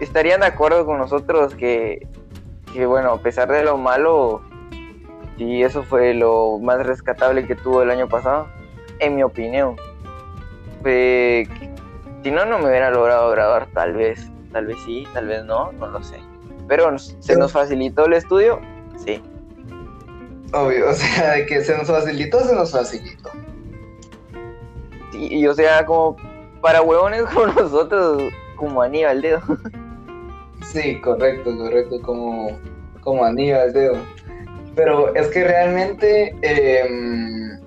Estarían 0.00 0.40
de 0.40 0.46
acuerdo 0.46 0.84
con 0.84 0.98
nosotros 0.98 1.54
que 1.54 2.06
que 2.74 2.86
bueno, 2.86 3.12
a 3.12 3.18
pesar 3.18 3.50
de 3.50 3.62
lo 3.62 3.78
malo, 3.78 4.42
sí, 5.38 5.62
eso 5.62 5.84
fue 5.84 6.12
lo 6.12 6.58
más 6.58 6.84
rescatable 6.84 7.46
que 7.46 7.54
tuvo 7.54 7.82
el 7.82 7.90
año 7.90 8.08
pasado, 8.08 8.48
en 8.98 9.14
mi 9.14 9.22
opinión. 9.22 9.76
si 10.84 12.30
no, 12.32 12.44
no 12.44 12.58
me 12.58 12.68
hubiera 12.68 12.90
logrado 12.90 13.30
grabar, 13.30 13.68
tal 13.72 13.92
vez, 13.92 14.28
tal 14.52 14.66
vez 14.66 14.76
sí, 14.84 15.06
tal 15.14 15.28
vez 15.28 15.44
no, 15.44 15.70
no 15.72 15.86
lo 15.86 16.02
sé. 16.02 16.18
Pero 16.68 16.98
se 16.98 17.36
nos 17.36 17.52
facilitó 17.52 18.06
el 18.06 18.14
estudio, 18.14 18.60
sí. 19.04 19.22
Obvio, 20.52 20.90
o 20.90 20.94
sea, 20.94 21.32
de 21.32 21.46
que 21.46 21.62
se 21.62 21.76
nos 21.76 21.88
facilitó, 21.88 22.40
se 22.44 22.54
nos 22.54 22.70
facilitó. 22.70 23.30
Sí, 25.12 25.28
y 25.30 25.46
o 25.46 25.54
sea, 25.54 25.84
como 25.84 26.16
para 26.60 26.80
huevones 26.80 27.22
como 27.34 27.46
nosotros, 27.46 28.22
como 28.56 28.82
Aníbal 28.82 29.20
Dedo. 29.20 29.42
Sí, 30.72 31.00
correcto, 31.00 31.56
correcto, 31.56 32.00
como, 32.02 32.58
como 33.00 33.24
Aníbal 33.24 33.72
Dedo. 33.72 33.96
Pero 34.74 35.14
es 35.14 35.28
que 35.28 35.44
realmente 35.44 36.34
em, 36.42 37.60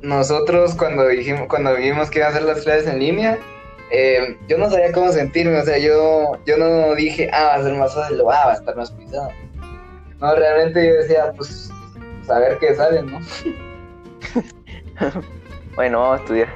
nosotros 0.00 0.74
cuando 0.74 1.06
dijimos, 1.08 1.46
cuando 1.48 1.74
vimos 1.76 2.10
que 2.10 2.18
iban 2.18 2.32
a 2.32 2.36
hacer 2.36 2.46
las 2.46 2.62
clases 2.62 2.88
en 2.88 2.98
línea, 2.98 3.38
em, 3.92 4.36
yo 4.48 4.58
no 4.58 4.70
sabía 4.70 4.92
cómo 4.92 5.12
sentirme, 5.12 5.58
o 5.58 5.64
sea, 5.64 5.78
yo, 5.78 6.38
yo 6.46 6.56
no 6.56 6.94
dije, 6.94 7.30
ah, 7.32 7.44
va 7.44 7.54
a 7.54 7.62
ser 7.62 7.74
más 7.74 7.94
fácil, 7.94 8.20
ah, 8.20 8.24
va 8.24 8.52
a 8.52 8.54
estar 8.54 8.76
más 8.76 8.90
pisado. 8.90 9.28
No, 10.20 10.34
realmente 10.34 10.86
yo 10.86 10.94
decía, 10.94 11.32
pues, 11.36 11.70
saber 12.26 12.58
qué 12.58 12.74
sale, 12.74 13.02
¿no? 13.02 13.20
bueno, 15.76 16.00
vamos 16.00 16.18
a 16.18 16.22
estudiar. 16.22 16.48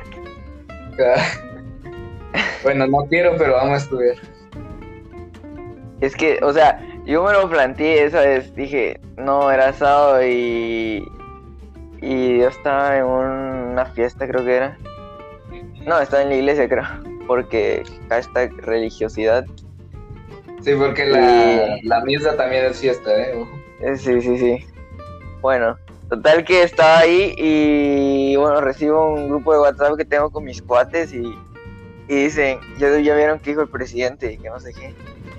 bueno, 2.63 2.87
no 2.87 3.07
quiero, 3.07 3.37
pero 3.37 3.55
vamos 3.55 3.75
a 3.75 3.77
estudiar. 3.85 4.17
Es 6.01 6.15
que, 6.15 6.39
o 6.43 6.53
sea, 6.53 6.81
yo 7.07 7.23
me 7.23 7.33
lo 7.33 7.49
planteé 7.49 8.05
esa 8.05 8.21
vez, 8.21 8.55
dije, 8.55 9.01
no, 9.17 9.51
era 9.51 9.73
sábado 9.73 10.27
y. 10.27 11.07
Y 12.03 12.39
yo 12.39 12.49
estaba 12.49 12.99
en 12.99 13.05
una 13.05 13.87
fiesta, 13.87 14.29
creo 14.29 14.45
que 14.45 14.57
era. 14.57 14.77
No, 15.87 15.99
estaba 15.99 16.23
en 16.23 16.29
la 16.29 16.35
iglesia, 16.37 16.69
creo. 16.69 16.85
Porque 17.27 17.83
hashtag 18.09 18.53
religiosidad. 18.59 19.45
Sí, 20.63 20.75
porque 20.75 21.07
la, 21.07 21.79
la 21.83 22.05
misa 22.05 22.37
también 22.37 22.65
es 22.67 22.81
fiesta, 22.81 23.11
¿eh? 23.15 23.45
¿eh? 23.81 23.97
Sí, 23.97 24.21
sí, 24.21 24.39
sí. 24.39 24.67
Bueno, 25.41 25.77
total 26.09 26.45
que 26.45 26.63
estaba 26.63 27.01
ahí 27.01 27.35
y 27.37 28.37
bueno, 28.37 28.61
recibo 28.61 29.15
un 29.15 29.29
grupo 29.29 29.53
de 29.53 29.61
WhatsApp 29.61 29.97
que 29.97 30.05
tengo 30.05 30.31
con 30.31 30.45
mis 30.45 30.63
cuates 30.63 31.13
y, 31.13 31.39
y 32.09 32.15
dicen, 32.15 32.59
ya, 32.79 32.99
ya 32.99 33.15
vieron 33.15 33.39
que 33.39 33.51
dijo 33.51 33.63
el 33.63 33.69
presidente 33.69 34.33
y 34.33 34.39
que 34.39 34.49
no 34.49 34.59
sé 34.59 34.73
qué 34.73 34.95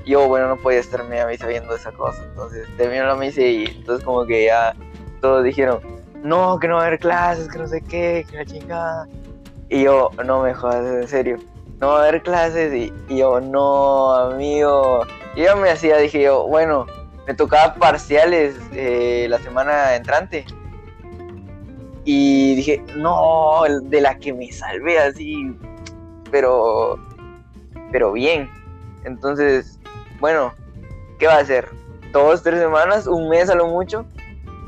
yo, 0.07 0.27
bueno, 0.27 0.47
no 0.47 0.57
podía 0.57 0.79
estarme 0.79 1.19
a 1.19 1.27
mí 1.27 1.37
sabiendo 1.37 1.75
esa 1.75 1.91
cosa. 1.91 2.23
Entonces 2.23 2.67
terminó 2.77 3.05
la 3.05 3.15
misa 3.15 3.41
y 3.41 3.65
entonces 3.65 4.05
como 4.05 4.25
que 4.25 4.45
ya 4.45 4.73
todos 5.21 5.43
dijeron, 5.43 5.81
no, 6.23 6.57
que 6.59 6.67
no 6.67 6.75
va 6.75 6.83
a 6.83 6.87
haber 6.87 6.99
clases, 6.99 7.49
que 7.49 7.59
no 7.59 7.67
sé 7.67 7.81
qué, 7.81 8.25
que 8.29 8.37
la 8.37 8.45
chingada. 8.45 9.07
Y 9.69 9.83
yo, 9.83 10.09
no 10.25 10.41
me 10.41 10.53
jodas, 10.53 10.85
en 10.85 11.07
serio, 11.07 11.37
no 11.79 11.87
va 11.87 11.97
a 11.97 12.07
haber 12.07 12.23
clases. 12.23 12.73
Y, 12.73 13.17
yo, 13.17 13.39
no, 13.39 14.13
amigo. 14.13 15.05
Y 15.35 15.43
yo 15.43 15.55
me 15.57 15.69
hacía, 15.69 15.97
dije 15.97 16.21
yo, 16.23 16.47
bueno, 16.47 16.85
me 17.25 17.33
tocaba 17.33 17.75
parciales 17.75 18.55
eh, 18.71 19.27
la 19.29 19.39
semana 19.39 19.95
entrante. 19.95 20.45
Y 22.05 22.55
dije, 22.55 22.83
no, 22.95 23.63
de 23.81 24.01
la 24.01 24.17
que 24.17 24.33
me 24.33 24.51
salvé 24.51 24.97
así, 24.97 25.53
pero, 26.31 26.97
pero 27.91 28.13
bien. 28.13 28.49
Entonces 29.03 29.77
bueno, 30.19 30.53
¿qué 31.19 31.27
va 31.27 31.35
a 31.35 31.39
hacer? 31.39 31.69
¿Dos, 32.11 32.41
tres 32.41 32.59
semanas? 32.59 33.05
¿Un 33.05 33.29
mes 33.29 33.49
a 33.49 33.55
lo 33.55 33.67
mucho? 33.67 34.05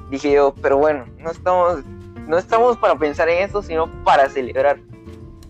Dije 0.10 0.32
yo, 0.32 0.54
pero 0.62 0.78
bueno, 0.78 1.06
no 1.18 1.32
estamos, 1.32 1.84
no 2.28 2.38
estamos 2.38 2.78
para 2.78 2.96
pensar 2.96 3.30
en 3.30 3.44
eso, 3.44 3.62
sino 3.62 3.88
para 4.04 4.30
celebrar. 4.30 4.78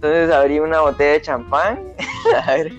Entonces 0.01 0.31
abrí 0.31 0.59
una 0.59 0.79
botella 0.79 1.11
de 1.11 1.21
champán. 1.21 1.83
a 2.45 2.53
ver. 2.53 2.71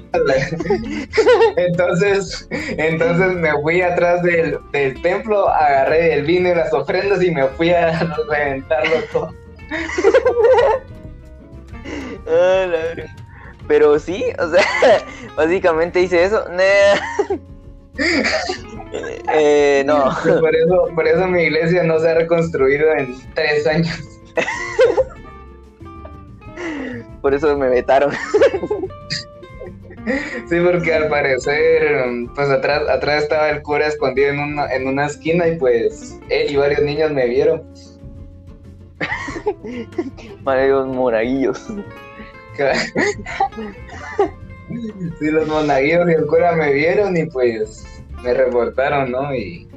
entonces, 1.59 2.49
entonces 2.51 3.35
me 3.35 3.53
fui 3.61 3.83
atrás 3.83 4.23
del, 4.23 4.59
templo, 5.03 5.47
agarré 5.51 6.15
el 6.15 6.25
vino 6.25 6.49
y 6.49 6.55
las 6.55 6.73
ofrendas 6.73 7.23
y 7.23 7.31
me 7.31 7.47
fui 7.49 7.73
a 7.73 7.91
reventarlo 8.31 8.97
todo. 9.13 9.35
ah, 12.27 12.67
la 12.67 13.05
pero 13.69 13.99
sí, 13.99 14.25
o 14.39 14.49
sea, 14.49 14.65
básicamente 15.37 16.01
hice 16.01 16.25
eso. 16.25 16.47
eh, 19.35 19.83
no. 19.85 20.11
Por 20.41 20.57
eso, 20.57 20.89
por 20.95 21.07
eso 21.07 21.27
mi 21.27 21.43
iglesia 21.43 21.83
no 21.83 21.99
se 21.99 22.09
ha 22.09 22.15
reconstruido 22.15 22.91
en 22.95 23.15
tres 23.35 23.67
años. 23.67 24.01
Por 27.21 27.35
eso 27.35 27.57
me 27.57 27.69
vetaron. 27.69 28.13
Sí, 30.49 30.57
porque 30.65 30.95
al 30.95 31.09
parecer, 31.09 32.03
pues 32.35 32.49
atrás, 32.49 32.89
atrás 32.89 33.25
estaba 33.25 33.51
el 33.51 33.63
cura 33.63 33.87
escondido 33.87 34.31
en 34.31 34.41
una, 34.41 34.75
en 34.75 34.89
una 34.89 35.07
esquina 35.07 35.47
y 35.47 35.57
pues 35.57 36.19
él 36.29 36.51
y 36.51 36.57
varios 36.57 36.83
niños 36.83 37.13
me 37.13 37.29
vieron. 37.29 37.63
Varios 40.43 40.89
moraguillos. 40.89 41.69
sí, 45.19 45.31
los 45.31 45.49
monaguillos 45.49 46.09
y 46.09 46.13
el 46.13 46.27
cura 46.27 46.53
me 46.53 46.73
vieron 46.73 47.17
y 47.17 47.27
pues 47.27 47.85
me 48.23 48.35
reportaron, 48.35 49.11
¿no? 49.11 49.35
Y, 49.35 49.69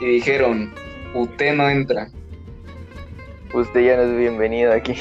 y 0.00 0.06
dijeron, 0.06 0.72
usted 1.14 1.54
no 1.54 1.68
entra. 1.68 2.08
Usted 3.54 3.80
ya 3.80 3.96
no 3.96 4.02
es 4.02 4.16
bienvenido 4.16 4.72
aquí. 4.72 4.94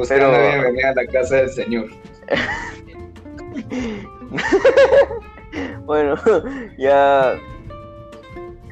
Usted 0.00 0.18
no 0.18 0.34
es 0.34 0.54
bienvenido 0.54 0.88
a 0.88 0.94
la 0.94 1.06
casa 1.06 1.36
del 1.36 1.50
Señor. 1.50 1.90
bueno, 5.84 6.14
ya 6.78 7.38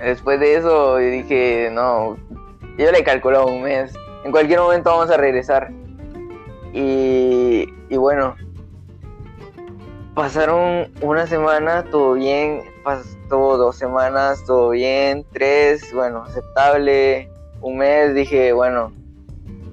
después 0.02 0.40
de 0.40 0.54
eso 0.54 0.96
dije, 0.96 1.68
no, 1.70 2.16
yo 2.78 2.90
le 2.90 3.04
calculado 3.04 3.46
un 3.46 3.62
mes. 3.62 3.92
En 4.24 4.32
cualquier 4.32 4.60
momento 4.60 4.88
vamos 4.88 5.10
a 5.10 5.18
regresar. 5.18 5.70
Y, 6.72 7.70
bueno, 7.90 8.34
pasaron 10.14 10.90
una 11.02 11.26
semana, 11.26 11.84
todo 11.90 12.14
bien, 12.14 12.62
pasó 12.82 13.04
dos 13.28 13.76
semanas, 13.76 14.42
todo 14.46 14.70
bien, 14.70 15.26
tres, 15.34 15.92
bueno, 15.92 16.22
aceptable, 16.22 17.30
un 17.60 17.76
mes, 17.76 18.14
dije, 18.14 18.54
bueno, 18.54 18.94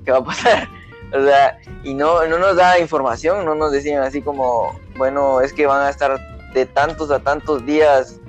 ¿qué 0.04 0.12
va 0.12 0.18
a 0.18 0.24
pasar? 0.26 0.68
O 1.16 1.24
sea, 1.24 1.58
y 1.84 1.94
no, 1.94 2.26
no 2.28 2.38
nos 2.38 2.56
da 2.56 2.80
información, 2.80 3.46
no 3.46 3.56
nos 3.56 3.72
decían 3.72 4.04
así 4.04 4.22
como, 4.22 4.78
bueno, 4.98 5.42
es 5.42 5.54
que 5.54 5.66
van 5.66 5.84
a 5.84 5.90
estar 5.90 6.20
de 6.54 6.66
tantos 6.66 7.12
a 7.12 7.20
tantos 7.20 7.66
días 7.66 8.20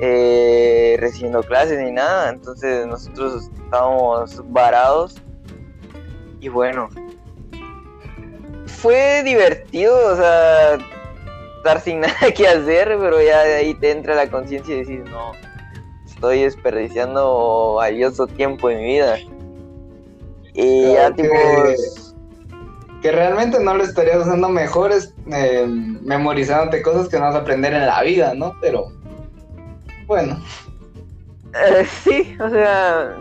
eh, 0.00 0.96
recibiendo 0.98 1.42
clases 1.42 1.78
ni 1.78 1.92
nada, 1.92 2.30
entonces 2.30 2.86
nosotros 2.86 3.50
estábamos 3.64 4.42
varados 4.50 5.16
y 6.40 6.48
bueno, 6.48 6.88
fue 8.66 9.22
divertido, 9.24 9.94
o 10.12 10.16
sea, 10.16 10.78
estar 11.58 11.80
sin 11.80 12.00
nada 12.00 12.32
que 12.34 12.48
hacer, 12.48 12.96
pero 12.98 13.20
ya 13.20 13.42
de 13.42 13.54
ahí 13.56 13.74
te 13.74 13.90
entra 13.90 14.14
la 14.14 14.30
conciencia 14.30 14.74
y 14.74 14.78
decir, 14.78 15.04
no, 15.10 15.32
estoy 16.06 16.42
desperdiciando 16.42 17.74
valioso 17.74 18.26
tiempo 18.26 18.70
en 18.70 18.78
mi 18.78 18.84
vida. 18.84 19.18
Y 20.54 20.92
ya 20.92 21.10
tipo... 21.14 21.28
Que, 21.28 21.99
realmente 23.02 23.58
no 23.60 23.74
lo 23.74 23.84
estarías 23.84 24.18
usando 24.18 24.48
mejor 24.48 24.92
es 24.92 25.14
eh, 25.32 25.66
memorizándote 25.66 26.82
cosas 26.82 27.08
que 27.08 27.18
no 27.18 27.24
vas 27.24 27.34
a 27.34 27.38
aprender 27.38 27.72
en 27.72 27.86
la 27.86 28.02
vida, 28.02 28.34
¿no? 28.34 28.54
Pero, 28.60 28.92
bueno. 30.06 30.38
Eh, 31.54 31.86
sí, 32.04 32.36
o 32.40 32.50
sea, 32.50 33.16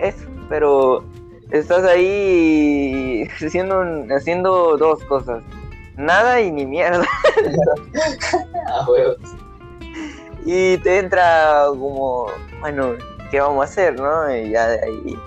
eso, 0.00 0.24
pero 0.48 1.04
estás 1.50 1.84
ahí 1.84 3.28
haciendo, 3.44 3.84
haciendo 4.14 4.76
dos 4.76 5.02
cosas. 5.04 5.42
Nada 5.96 6.40
y 6.40 6.52
ni 6.52 6.64
mierda. 6.64 7.04
ah, 8.68 8.86
y 10.44 10.78
te 10.78 10.98
entra 10.98 11.64
como, 11.70 12.28
bueno, 12.60 12.94
¿qué 13.30 13.40
vamos 13.40 13.62
a 13.62 13.64
hacer, 13.64 14.00
no? 14.00 14.34
Y 14.34 14.50
ya 14.50 14.68
de 14.68 14.84
ahí. 14.84 15.18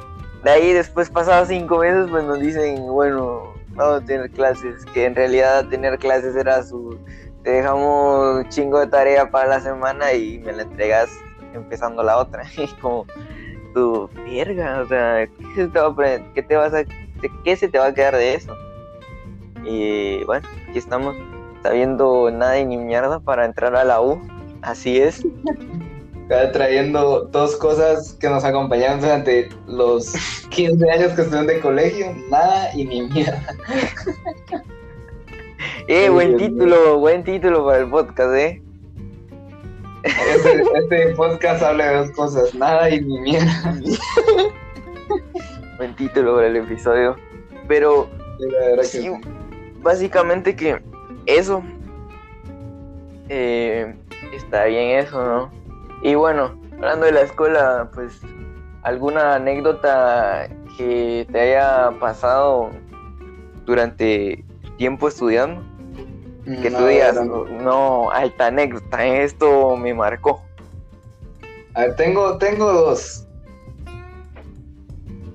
De 0.44 0.50
ahí 0.50 0.74
después 0.74 1.10
pasados 1.10 1.50
cinco 1.50 1.80
meses 1.80 2.08
pues 2.10 2.24
nos 2.24 2.40
dicen, 2.40 2.88
bueno, 2.88 3.51
a 3.84 4.02
tener 4.02 4.30
clases, 4.32 4.86
que 4.94 5.06
en 5.06 5.16
realidad 5.16 5.68
tener 5.70 5.98
clases 5.98 6.36
era 6.36 6.64
su, 6.64 6.98
te 7.44 7.52
dejamos 7.52 8.38
un 8.38 8.50
chingo 8.50 8.80
de 8.80 8.88
tarea 8.88 9.30
para 9.30 9.48
la 9.48 9.60
semana 9.60 10.14
y 10.14 10.40
me 10.40 10.54
la 10.54 10.64
entregas 10.64 11.10
empezando 11.54 12.04
la 12.04 12.18
otra. 12.18 12.44
Y 12.58 12.68
como, 12.82 13.06
tu 13.74 14.10
verga, 14.26 14.82
o 14.82 14.88
sea, 14.88 15.28
¿qué 15.28 15.56
se 15.56 15.68
te 15.68 15.80
va 15.80 15.88
a, 15.88 15.90
vas 15.90 16.74
a, 16.74 16.84
qué 17.44 17.56
se 17.56 17.68
te 17.68 17.80
va 17.80 17.88
a 17.88 17.94
quedar 17.94 18.16
de 18.16 18.36
eso? 18.36 18.56
Y 19.64 20.24
bueno, 20.26 20.48
aquí 20.70 20.80
estamos 20.80 21.16
sabiendo 21.64 22.32
nada 22.32 22.60
y 22.60 22.66
ni 22.66 22.78
mierda 22.78 23.20
para 23.20 23.46
entrar 23.46 23.76
a 23.76 23.84
la 23.84 24.02
U. 24.02 24.22
Así 24.62 25.00
es. 25.00 25.26
Trayendo 26.28 27.26
dos 27.26 27.58
cosas 27.58 28.14
que 28.14 28.30
nos 28.30 28.44
acompañaron 28.46 29.02
durante 29.02 29.50
los 29.68 30.14
15 30.50 30.90
años 30.90 31.12
que 31.14 31.22
estuvieron 31.22 31.48
de 31.48 31.60
colegio, 31.60 32.16
nada 32.30 32.74
y 32.74 32.86
ni 32.86 33.02
mierda. 33.04 33.56
Eh, 35.88 36.10
buen 36.10 36.38
título, 36.38 37.00
buen 37.00 37.24
título 37.24 37.66
para 37.66 37.80
el 37.80 37.90
podcast, 37.90 38.34
eh. 38.34 38.62
Este, 40.04 40.64
este 40.76 41.16
podcast 41.16 41.62
habla 41.62 41.90
de 41.90 41.98
dos 41.98 42.12
cosas, 42.12 42.56
nada 42.56 42.90
y 42.90 43.02
ni 43.02 43.20
mierda. 43.20 43.80
buen 45.78 45.96
título 45.96 46.36
para 46.36 46.48
el 46.48 46.56
episodio. 46.56 47.16
Pero 47.68 48.10
sí, 48.84 49.12
básicamente 49.82 50.56
que 50.56 50.82
eso 51.26 51.64
eh, 53.30 53.96
está 54.34 54.66
bien 54.66 55.00
eso, 55.00 55.24
¿no? 55.24 55.61
Y 56.04 56.16
bueno, 56.16 56.60
hablando 56.74 57.06
de 57.06 57.12
la 57.12 57.22
escuela, 57.22 57.90
pues 57.94 58.20
alguna 58.84 59.36
anécdota 59.36 60.48
que 60.78 61.28
te 61.32 61.40
haya 61.40 61.92
pasado 62.00 62.72
durante 63.66 64.44
tiempo 64.78 65.08
estudiando, 65.08 65.62
que 66.62 66.72
tú 66.72 66.86
digas, 66.88 67.16
no, 67.24 67.46
no, 67.46 68.10
alta 68.12 68.48
anécdota, 68.48 69.06
esto 69.06 69.76
me 69.78 69.94
marcó. 69.94 70.42
A 71.76 71.82
ver, 71.82 71.96
tengo, 71.96 72.38
tengo 72.38 72.72
dos. 72.74 73.28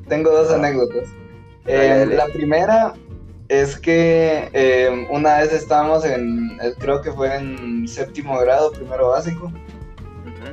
Tengo 0.09 0.31
dos 0.31 0.51
Ah. 0.51 0.57
anécdotas. 0.57 1.09
Eh, 1.67 1.97
dale. 2.01 2.17
La 2.17 2.27
primera 2.27 2.95
es 3.49 3.79
que 3.79 4.49
eh, 4.53 5.07
una 5.11 5.39
vez 5.39 5.53
estábamos 5.53 6.05
en, 6.05 6.59
eh, 6.63 6.75
creo 6.79 7.01
que 7.01 7.13
fue 7.13 7.35
en 7.37 7.87
séptimo 7.89 8.39
grado, 8.41 8.73
primero 8.73 9.09
básico. 9.11 9.51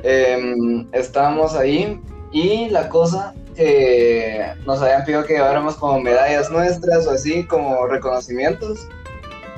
Em, 0.04 0.86
estábamos 0.92 1.54
ahí 1.56 1.98
y 2.30 2.68
la 2.68 2.88
cosa 2.90 3.34
que 3.56 4.44
nos 4.66 4.82
habían 4.82 5.04
pedido 5.04 5.24
que 5.24 5.34
lleváramos 5.34 5.76
como 5.76 5.98
medallas 6.00 6.50
nuestras 6.50 7.06
o 7.06 7.12
así, 7.12 7.44
como 7.44 7.86
reconocimientos. 7.86 8.86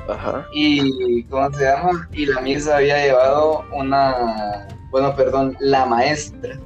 Ajá. 0.07 0.47
Y, 0.53 1.23
¿cómo 1.23 1.51
se 1.51 1.65
llama? 1.65 2.07
Y 2.13 2.27
la 2.27 2.39
misa 2.39 2.77
había 2.77 3.03
llevado 3.03 3.65
una, 3.73 4.67
bueno, 4.89 5.13
perdón, 5.15 5.57
la 5.59 5.85
maestra 5.85 6.57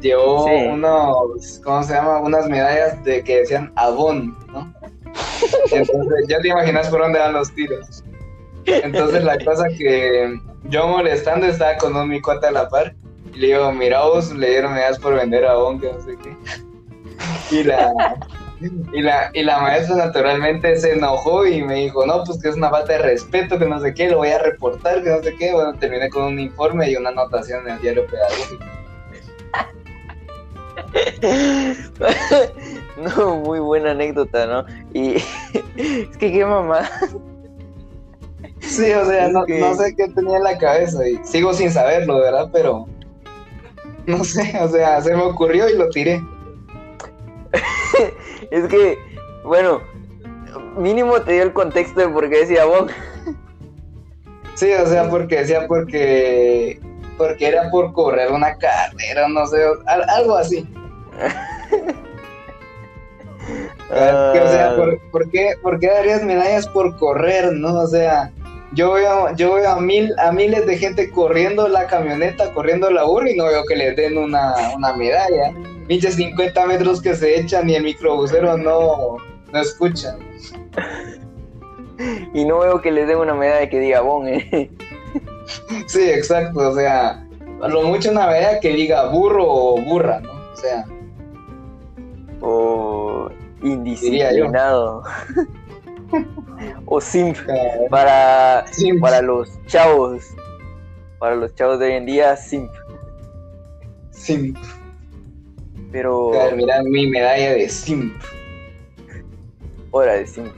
llevó 0.00 0.46
Sí. 0.48 0.54
unos, 0.70 1.60
¿cómo 1.62 1.82
se 1.82 1.94
llama? 1.94 2.18
Unas 2.20 2.48
medallas 2.48 3.02
de 3.04 3.22
que 3.22 3.38
decían 3.40 3.72
Avon, 3.76 4.36
¿no? 4.52 4.72
Entonces, 5.70 6.26
ya 6.28 6.40
te 6.40 6.48
imaginas 6.48 6.88
por 6.88 7.00
dónde 7.00 7.18
van 7.18 7.34
los 7.34 7.52
tiros. 7.54 8.02
Entonces, 8.64 9.22
la 9.24 9.38
cosa 9.44 9.66
que 9.76 10.38
yo 10.64 10.86
molestando 10.86 11.46
estaba 11.46 11.76
con 11.76 11.94
un 11.96 12.08
mi 12.08 12.20
cuate 12.20 12.46
a 12.46 12.52
la 12.52 12.68
par 12.68 12.94
y 13.34 13.38
le 13.38 13.46
digo, 13.48 13.72
mira 13.72 14.02
vos, 14.04 14.32
le 14.32 14.50
dieron 14.50 14.74
medallas 14.74 14.98
por 14.98 15.14
vender 15.14 15.44
Avon, 15.46 15.80
que 15.80 15.92
no 15.92 16.00
sé 16.00 16.16
qué. 16.22 16.36
Y 17.50 17.62
la, 17.64 17.92
y 18.92 19.00
la, 19.02 19.30
y 19.32 19.42
la 19.42 19.60
maestra 19.60 19.96
naturalmente 19.96 20.76
se 20.76 20.92
enojó 20.92 21.46
y 21.46 21.62
me 21.62 21.74
dijo, 21.76 22.04
no, 22.06 22.24
pues 22.24 22.40
que 22.42 22.48
es 22.48 22.56
una 22.56 22.70
falta 22.70 22.92
de 22.94 22.98
respeto, 22.98 23.58
que 23.58 23.66
no 23.66 23.80
sé 23.80 23.94
qué, 23.94 24.08
lo 24.10 24.18
voy 24.18 24.28
a 24.30 24.38
reportar, 24.38 25.02
que 25.02 25.10
no 25.10 25.22
sé 25.22 25.34
qué. 25.38 25.52
Bueno, 25.52 25.74
terminé 25.78 26.08
con 26.10 26.24
un 26.24 26.40
informe 26.40 26.90
y 26.90 26.96
una 26.96 27.10
anotación 27.10 27.66
en 27.66 27.74
el 27.74 27.80
diario 27.80 28.06
pedagógico. 28.06 28.64
no, 33.16 33.36
muy 33.36 33.60
buena 33.60 33.92
anécdota, 33.92 34.46
¿no? 34.46 34.64
Y 34.92 35.14
es 35.76 36.16
que 36.18 36.32
qué 36.32 36.44
mamá. 36.44 36.88
Sí, 38.60 38.92
o 38.92 39.04
sea, 39.06 39.28
no, 39.28 39.44
que- 39.44 39.58
no 39.58 39.74
sé 39.74 39.94
qué 39.96 40.08
tenía 40.08 40.36
en 40.38 40.44
la 40.44 40.58
cabeza 40.58 41.06
y 41.06 41.18
sigo 41.24 41.52
sin 41.54 41.70
saberlo, 41.70 42.20
¿verdad? 42.20 42.48
Pero 42.52 42.86
no 44.06 44.24
sé, 44.24 44.58
o 44.60 44.68
sea, 44.68 45.00
se 45.00 45.14
me 45.14 45.22
ocurrió 45.22 45.68
y 45.68 45.76
lo 45.76 45.88
tiré. 45.90 46.22
Es 48.50 48.66
que, 48.68 48.98
bueno, 49.44 49.80
mínimo 50.76 51.20
te 51.22 51.32
dio 51.34 51.42
el 51.44 51.52
contexto 51.52 52.00
de 52.00 52.08
por 52.08 52.28
qué 52.28 52.40
decía 52.40 52.64
Bon. 52.64 52.86
Sí, 54.54 54.70
o 54.72 54.86
sea, 54.86 55.08
porque 55.08 55.38
decía 55.38 55.66
porque 55.66 56.78
porque 57.16 57.46
era 57.48 57.70
por 57.70 57.92
correr 57.92 58.30
una 58.32 58.56
carrera, 58.58 59.28
no 59.28 59.46
sé, 59.46 59.58
al- 59.86 60.08
algo 60.10 60.36
así. 60.36 60.68
O 63.90 63.94
sea, 64.48 64.74
¿por, 64.76 64.98
por 65.10 65.30
qué, 65.30 65.54
por 65.60 65.78
qué 65.78 65.88
darías 65.88 66.22
medallas 66.22 66.66
por 66.68 66.96
correr, 66.96 67.52
no? 67.52 67.74
O 67.80 67.86
sea, 67.86 68.30
yo 68.74 68.92
veo, 68.92 69.34
yo 69.36 69.54
veo 69.54 69.70
a 69.70 69.80
mil, 69.80 70.14
a 70.18 70.32
miles 70.32 70.66
de 70.66 70.78
gente 70.78 71.10
corriendo 71.10 71.68
la 71.68 71.86
camioneta, 71.86 72.52
corriendo 72.52 72.90
la 72.90 73.04
burra 73.04 73.30
y 73.30 73.36
no 73.36 73.46
veo 73.46 73.64
que 73.64 73.76
les 73.76 73.96
den 73.96 74.16
una, 74.16 74.54
una 74.74 74.94
medalla. 74.94 75.52
Pinches 75.86 76.14
50 76.14 76.66
metros 76.66 77.02
que 77.02 77.14
se 77.14 77.38
echan 77.38 77.68
y 77.68 77.74
el 77.74 77.84
microbusero 77.84 78.56
no, 78.56 79.16
no 79.52 79.60
escucha. 79.60 80.16
Y 82.34 82.44
no 82.44 82.60
veo 82.60 82.80
que 82.80 82.90
les 82.90 83.06
den 83.06 83.18
una 83.18 83.34
medalla 83.34 83.68
que 83.68 83.78
diga 83.78 84.00
Bon, 84.00 84.26
eh. 84.26 84.70
Sí, 85.86 86.10
exacto, 86.10 86.70
o 86.70 86.74
sea, 86.74 87.24
a 87.60 87.68
lo 87.68 87.82
mucho 87.82 88.10
una 88.10 88.26
medalla 88.26 88.58
que 88.58 88.72
diga 88.72 89.08
burro 89.10 89.46
o 89.46 89.80
burra, 89.82 90.20
¿no? 90.20 90.32
O 90.32 90.56
sea, 90.56 90.84
O 92.40 93.30
indisciplinado. 93.62 95.04
o 96.86 97.00
simp. 97.00 97.36
Para, 97.90 98.64
para 99.00 99.22
los 99.22 99.48
chavos. 99.66 100.22
Para 101.18 101.36
los 101.36 101.54
chavos 101.54 101.78
de 101.78 101.86
hoy 101.86 101.92
en 101.92 102.06
día, 102.06 102.36
simp. 102.36 102.70
simp. 104.10 104.56
Pero, 105.90 106.30
ver, 106.30 106.56
Mira 106.56 106.82
mi 106.82 107.06
medalla 107.06 107.52
de 107.52 107.68
simp. 107.68 108.14
hora 109.90 110.14
de 110.14 110.26
simp. 110.26 110.52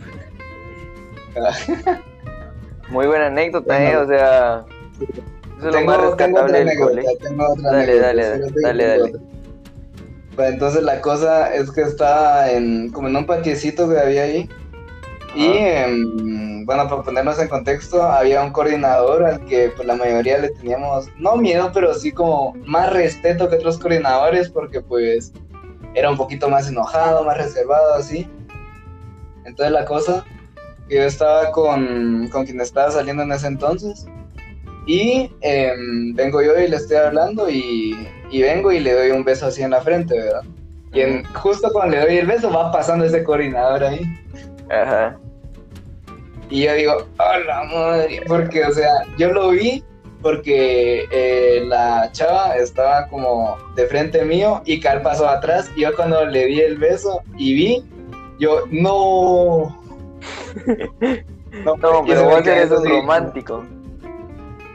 Muy 2.91 3.07
buena 3.07 3.27
anécdota, 3.27 3.75
Bueno. 3.77 3.91
eh. 3.91 3.97
O 3.97 4.07
sea, 4.07 4.65
eso 5.59 5.69
es 5.69 5.75
lo 5.75 5.81
más 5.83 6.01
rescatable 6.01 6.59
del 6.59 6.69
anécdota, 6.69 7.01
otra 7.49 7.71
Dale, 7.73 8.07
anécdota, 8.07 8.07
dale, 8.07 8.61
dale, 8.63 8.87
dale. 8.87 9.13
Pues 10.37 10.53
entonces 10.53 10.83
la 10.83 11.01
cosa 11.01 11.55
es 11.55 11.71
que 11.71 11.83
estaba 11.83 12.51
en 12.51 12.91
como 12.91 13.09
en 13.09 13.17
un 13.17 13.27
patiecito 13.27 13.89
que 13.89 13.99
había 13.99 14.23
ahí. 14.25 14.49
Y 15.35 15.47
em, 15.59 16.65
bueno, 16.65 16.89
para 16.89 17.03
ponernos 17.03 17.39
en 17.41 17.49
contexto, 17.49 18.03
había 18.03 18.43
un 18.43 18.51
coordinador 18.53 19.25
al 19.25 19.45
que 19.45 19.71
pues, 19.75 19.87
la 19.87 19.97
mayoría 19.97 20.39
le 20.39 20.51
teníamos, 20.51 21.09
no 21.19 21.37
miedo, 21.37 21.71
pero 21.75 21.93
sí 21.95 22.13
como 22.13 22.55
más 22.65 22.93
respeto 22.93 23.49
que 23.49 23.57
otros 23.57 23.79
coordinadores 23.79 24.49
porque 24.49 24.81
pues 24.81 25.33
era 25.95 26.11
un 26.11 26.17
poquito 26.17 26.49
más 26.49 26.69
enojado, 26.69 27.25
más 27.25 27.37
reservado, 27.37 27.95
así. 27.95 28.29
Entonces 29.45 29.73
la 29.73 29.85
cosa, 29.85 30.25
yo 30.89 31.03
estaba 31.03 31.51
con, 31.51 32.29
con 32.29 32.45
quien 32.45 32.61
estaba 32.61 32.91
saliendo 32.91 33.23
en 33.25 33.33
ese 33.33 33.47
entonces. 33.49 34.07
Y 34.87 35.31
em, 35.41 36.15
vengo 36.15 36.43
yo 36.43 36.59
y 36.59 36.69
le 36.69 36.77
estoy 36.77 36.97
hablando 36.99 37.49
y, 37.49 38.09
y 38.31 38.43
vengo 38.43 38.71
y 38.71 38.81
le 38.81 38.93
doy 38.93 39.11
un 39.11 39.25
beso 39.25 39.47
así 39.47 39.63
en 39.63 39.71
la 39.71 39.81
frente, 39.81 40.15
¿verdad? 40.15 40.43
Y 40.93 41.01
en- 41.01 41.25
justo 41.35 41.71
cuando 41.73 41.97
le 41.97 42.03
doy 42.03 42.17
el 42.19 42.27
beso 42.27 42.51
va 42.53 42.71
pasando 42.71 43.05
ese 43.05 43.25
coordinador 43.25 43.83
ahí. 43.85 44.01
Ajá. 44.71 45.19
Y 46.55 46.63
yo 46.63 46.75
digo, 46.75 47.09
¡hola 47.19 47.65
madre! 47.65 48.23
Porque, 48.29 48.65
o 48.65 48.71
sea, 48.71 48.89
yo 49.19 49.33
lo 49.33 49.51
vi 49.51 49.83
porque 50.23 51.05
eh, 51.11 51.65
la 51.67 52.09
chava 52.13 52.55
estaba 52.55 53.09
como 53.09 53.59
de 53.75 53.89
frente 53.89 54.25
mío 54.25 54.63
y 54.65 54.79
Cal 54.79 55.03
pasó 55.03 55.29
atrás. 55.29 55.69
Y 55.75 55.81
yo 55.81 55.97
cuando 55.97 56.25
le 56.25 56.47
di 56.47 56.61
el 56.61 56.79
beso 56.79 57.23
y 57.37 57.55
vi, 57.55 57.85
yo, 58.39 58.67
¡no! 58.71 59.77
No, 61.65 61.77
y 61.77 62.09
pero 62.09 62.25
vos 62.25 62.45
eres 62.45 62.71
un 62.73 62.85
romántico. 62.85 63.65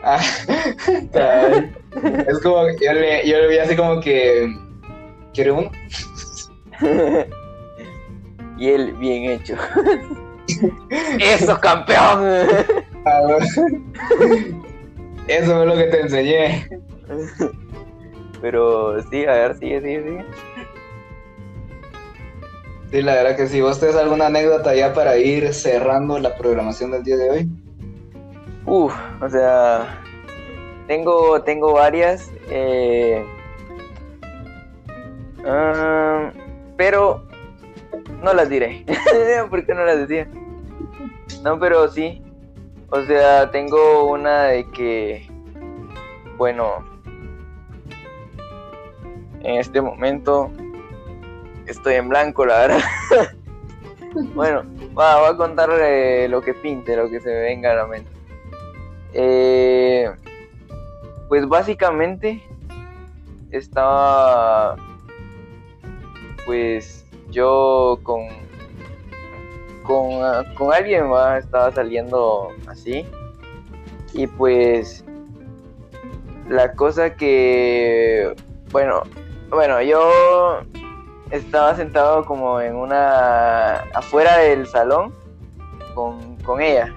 Ah, 0.01 0.21
es 2.27 2.39
como 2.39 2.69
yo 2.81 2.93
le, 2.93 3.27
yo 3.27 3.37
le 3.37 3.47
vi 3.49 3.57
así 3.57 3.75
como 3.75 3.99
que 3.99 4.47
¿quiere 5.33 5.51
uno? 5.51 5.69
y 8.57 8.69
él, 8.69 8.93
bien 8.93 9.31
hecho. 9.31 9.55
¡Eso, 11.19 11.59
campeón! 11.59 12.25
Eso 15.27 15.55
fue 15.55 15.65
lo 15.65 15.75
que 15.75 15.83
te 15.85 16.01
enseñé. 16.01 16.67
Pero 18.41 19.01
sí, 19.09 19.25
a 19.25 19.31
ver, 19.31 19.57
sigue, 19.57 19.81
sigue, 19.81 20.03
sigue. 20.03 20.25
Sí, 22.91 23.01
la 23.01 23.13
verdad 23.13 23.35
que 23.35 23.47
sí. 23.47 23.61
¿Vos 23.61 23.79
tenés 23.79 23.95
alguna 23.95 24.27
anécdota 24.27 24.73
ya 24.73 24.93
para 24.93 25.17
ir 25.17 25.53
cerrando 25.53 26.17
la 26.17 26.35
programación 26.35 26.91
del 26.91 27.03
día 27.03 27.17
de 27.17 27.29
hoy? 27.29 27.49
Uf, 28.65 28.93
o 29.21 29.29
sea, 29.29 30.01
tengo, 30.87 31.41
tengo 31.43 31.73
varias, 31.73 32.31
eh, 32.49 33.23
ah, 35.45 36.31
pero 36.77 37.23
no 38.23 38.33
las 38.33 38.49
diré. 38.49 38.85
¿Por 39.49 39.65
qué 39.65 39.73
no 39.73 39.85
las 39.85 40.07
decía? 40.07 40.27
No, 41.43 41.59
pero 41.59 41.87
sí. 41.87 42.21
O 42.91 43.01
sea, 43.03 43.51
tengo 43.51 44.09
una 44.09 44.43
de 44.45 44.65
que 44.71 45.29
bueno, 46.39 46.85
en 49.41 49.59
este 49.59 49.81
momento 49.81 50.49
estoy 51.65 51.95
en 51.95 52.07
blanco, 52.07 52.45
la 52.45 52.59
verdad. 52.59 52.79
bueno, 54.33 54.63
voy 54.93 55.03
a 55.05 55.35
contar 55.35 55.69
eh, 55.81 56.29
lo 56.29 56.41
que 56.41 56.53
pinte, 56.53 56.95
lo 56.95 57.09
que 57.09 57.19
se 57.19 57.27
me 57.27 57.41
venga 57.41 57.73
a 57.73 57.75
la 57.75 57.87
mente. 57.87 58.09
Eh, 59.13 60.09
pues 61.27 61.45
básicamente 61.45 62.41
estaba 63.51 64.77
pues 66.45 67.05
yo 67.31 67.99
con 68.01 68.29
con, 69.89 70.53
con 70.53 70.71
alguien 70.71 71.11
¿va? 71.11 71.39
estaba 71.39 71.71
saliendo 71.71 72.49
así. 72.67 73.07
Y 74.13 74.27
pues 74.27 75.03
la 76.47 76.71
cosa 76.73 77.15
que 77.15 78.35
bueno 78.71 79.01
bueno 79.49 79.81
yo 79.81 80.59
estaba 81.31 81.75
sentado 81.75 82.23
como 82.25 82.61
en 82.61 82.75
una 82.75 83.77
afuera 83.93 84.37
del 84.37 84.67
salón 84.67 85.11
con, 85.95 86.35
con 86.43 86.61
ella. 86.61 86.93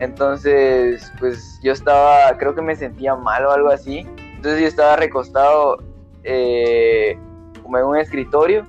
Entonces 0.00 1.12
pues 1.20 1.60
yo 1.62 1.72
estaba 1.72 2.36
creo 2.38 2.56
que 2.56 2.62
me 2.62 2.74
sentía 2.74 3.14
mal 3.14 3.46
o 3.46 3.52
algo 3.52 3.70
así. 3.70 4.00
Entonces 4.34 4.62
yo 4.62 4.66
estaba 4.66 4.96
recostado 4.96 5.78
eh, 6.24 7.16
como 7.62 7.78
en 7.78 7.84
un 7.84 7.96
escritorio. 7.98 8.66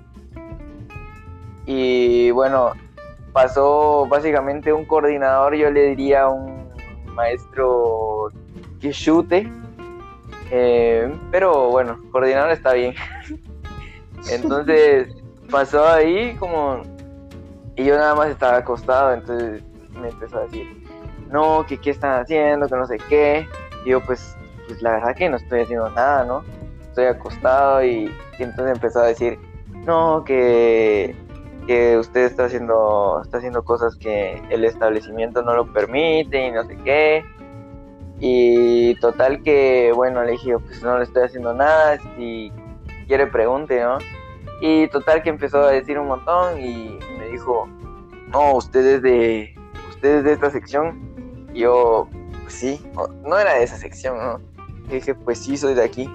Y 1.65 2.31
bueno 2.31 2.73
pasó 3.37 4.07
básicamente 4.07 4.73
un 4.73 4.83
coordinador, 4.83 5.53
yo 5.53 5.69
le 5.69 5.89
diría 5.89 6.27
un 6.27 6.71
maestro 7.13 8.31
que 8.81 8.89
chute, 8.89 9.47
eh, 10.49 11.15
pero 11.29 11.69
bueno, 11.69 11.99
coordinador 12.11 12.49
está 12.49 12.73
bien. 12.73 12.95
entonces 14.31 15.15
pasó 15.51 15.87
ahí 15.87 16.35
como, 16.37 16.81
y 17.75 17.85
yo 17.85 17.95
nada 17.95 18.15
más 18.15 18.29
estaba 18.29 18.57
acostado, 18.57 19.13
entonces 19.13 19.61
me 20.01 20.09
empezó 20.09 20.39
a 20.39 20.45
decir, 20.45 20.65
no, 21.29 21.63
que 21.63 21.77
qué 21.77 21.91
están 21.91 22.19
haciendo, 22.19 22.67
que 22.67 22.75
no 22.75 22.87
sé 22.87 22.97
qué, 23.07 23.47
y 23.85 23.89
yo 23.91 24.01
pues, 24.01 24.35
pues 24.67 24.81
la 24.81 24.93
verdad 24.93 25.15
que 25.15 25.29
no 25.29 25.37
estoy 25.37 25.61
haciendo 25.61 25.91
nada, 25.91 26.25
¿no? 26.25 26.43
Estoy 26.87 27.05
acostado 27.05 27.85
y 27.85 28.11
entonces 28.39 28.73
empezó 28.73 29.01
a 29.01 29.05
decir, 29.05 29.37
no, 29.85 30.23
que 30.23 31.15
que 31.67 31.97
usted 31.97 32.21
está 32.21 32.45
haciendo, 32.45 33.21
está 33.21 33.37
haciendo 33.37 33.63
cosas 33.63 33.95
que 33.97 34.41
el 34.49 34.63
establecimiento 34.63 35.43
no 35.43 35.53
lo 35.53 35.71
permite 35.71 36.47
y 36.47 36.51
no 36.51 36.63
sé 36.63 36.77
qué. 36.77 37.25
Y 38.19 38.95
total 38.95 39.43
que, 39.43 39.91
bueno, 39.93 40.23
le 40.23 40.31
dije, 40.31 40.57
pues 40.57 40.81
no 40.81 40.97
le 40.97 41.03
estoy 41.03 41.23
haciendo 41.23 41.53
nada, 41.53 41.99
si 42.15 42.51
quiere 43.07 43.27
pregunte, 43.27 43.83
¿no? 43.83 43.97
Y 44.61 44.87
total 44.87 45.21
que 45.21 45.29
empezó 45.29 45.61
a 45.61 45.71
decir 45.71 45.99
un 45.99 46.07
montón 46.07 46.59
y 46.59 46.97
me 47.19 47.27
dijo, 47.27 47.67
no, 48.29 48.55
usted 48.55 48.85
es 48.85 49.01
de, 49.01 49.55
usted 49.89 50.23
de 50.23 50.33
esta 50.33 50.49
sección. 50.49 51.47
Y 51.53 51.59
yo, 51.59 52.07
pues 52.41 52.53
sí, 52.53 52.81
no 53.23 53.37
era 53.37 53.55
de 53.55 53.63
esa 53.63 53.77
sección, 53.77 54.17
¿no? 54.17 54.39
Y 54.89 54.95
dije, 54.95 55.13
pues 55.13 55.39
sí, 55.39 55.57
soy 55.57 55.75
de 55.75 55.83
aquí. 55.83 56.09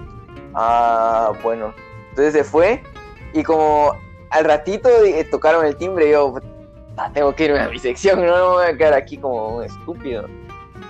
Ah, 0.55 1.31
bueno. 1.41 1.73
Entonces 2.09 2.33
se 2.33 2.43
fue 2.43 2.83
y 3.33 3.43
como 3.43 3.95
al 4.33 4.45
ratito 4.45 4.89
eh, 5.05 5.23
tocaron 5.29 5.65
el 5.65 5.75
timbre 5.75 6.07
y 6.07 6.11
yo, 6.11 6.35
tengo 7.13 7.35
que 7.35 7.45
irme 7.45 7.59
a 7.59 7.69
mi 7.69 7.77
sección, 7.77 8.25
no, 8.25 8.33
me 8.33 8.41
voy 8.41 8.65
a 8.65 8.75
quedar 8.77 8.93
aquí 8.93 9.17
como 9.17 9.57
un 9.57 9.63
estúpido. 9.63 10.27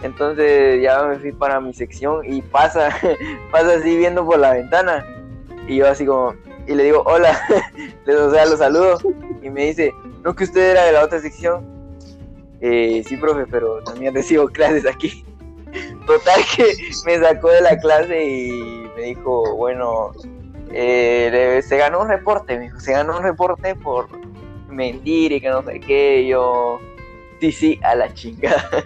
Entonces 0.02 0.82
ya 0.82 1.04
me 1.04 1.20
fui 1.20 1.32
para 1.34 1.60
mi 1.60 1.74
sección 1.74 2.22
y 2.26 2.42
pasa, 2.42 2.90
pasa 3.52 3.76
así 3.76 3.98
viendo 3.98 4.26
por 4.26 4.40
la 4.40 4.54
ventana. 4.54 5.06
Y 5.68 5.78
yo 5.78 5.90
así 5.90 6.06
como, 6.06 6.34
y 6.68 6.74
le 6.74 6.84
digo, 6.84 7.04
hola, 7.06 7.38
o 8.08 8.32
sea, 8.32 8.46
lo 8.46 8.58
saludo. 8.58 8.98
Y 9.42 9.50
me 9.50 9.66
dice, 9.66 9.94
no 10.24 10.34
que 10.34 10.46
usted 10.46 10.72
era 10.72 10.86
de 10.86 10.94
la 10.94 11.04
otra 11.04 11.20
sección. 11.20 11.66
Eh, 12.62 13.04
sí, 13.06 13.18
profe, 13.18 13.46
pero 13.50 13.84
también 13.84 14.14
recibo 14.14 14.48
clases 14.48 14.86
aquí. 14.86 15.26
Total 16.08 16.42
que 16.56 16.76
me 17.06 17.20
sacó 17.20 17.50
de 17.50 17.62
la 17.62 17.78
clase 17.78 18.24
y 18.24 18.88
me 18.96 19.04
dijo, 19.04 19.56
bueno, 19.56 20.12
eh, 20.74 21.62
se 21.66 21.78
ganó 21.78 22.02
un 22.02 22.10
reporte, 22.10 22.58
me 22.58 22.64
dijo, 22.66 22.80
se 22.80 22.94
ganó 22.94 23.18
un 23.18 23.24
reporte 23.24 23.76
por 23.76 24.08
mentir 24.68 25.32
y 25.32 25.40
que 25.40 25.50
no 25.50 25.62
sé 25.64 25.80
qué, 25.80 26.26
yo, 26.26 26.80
sí, 27.40 27.52
sí, 27.52 27.80
a 27.84 27.96
la 27.96 28.12
chingada. 28.14 28.84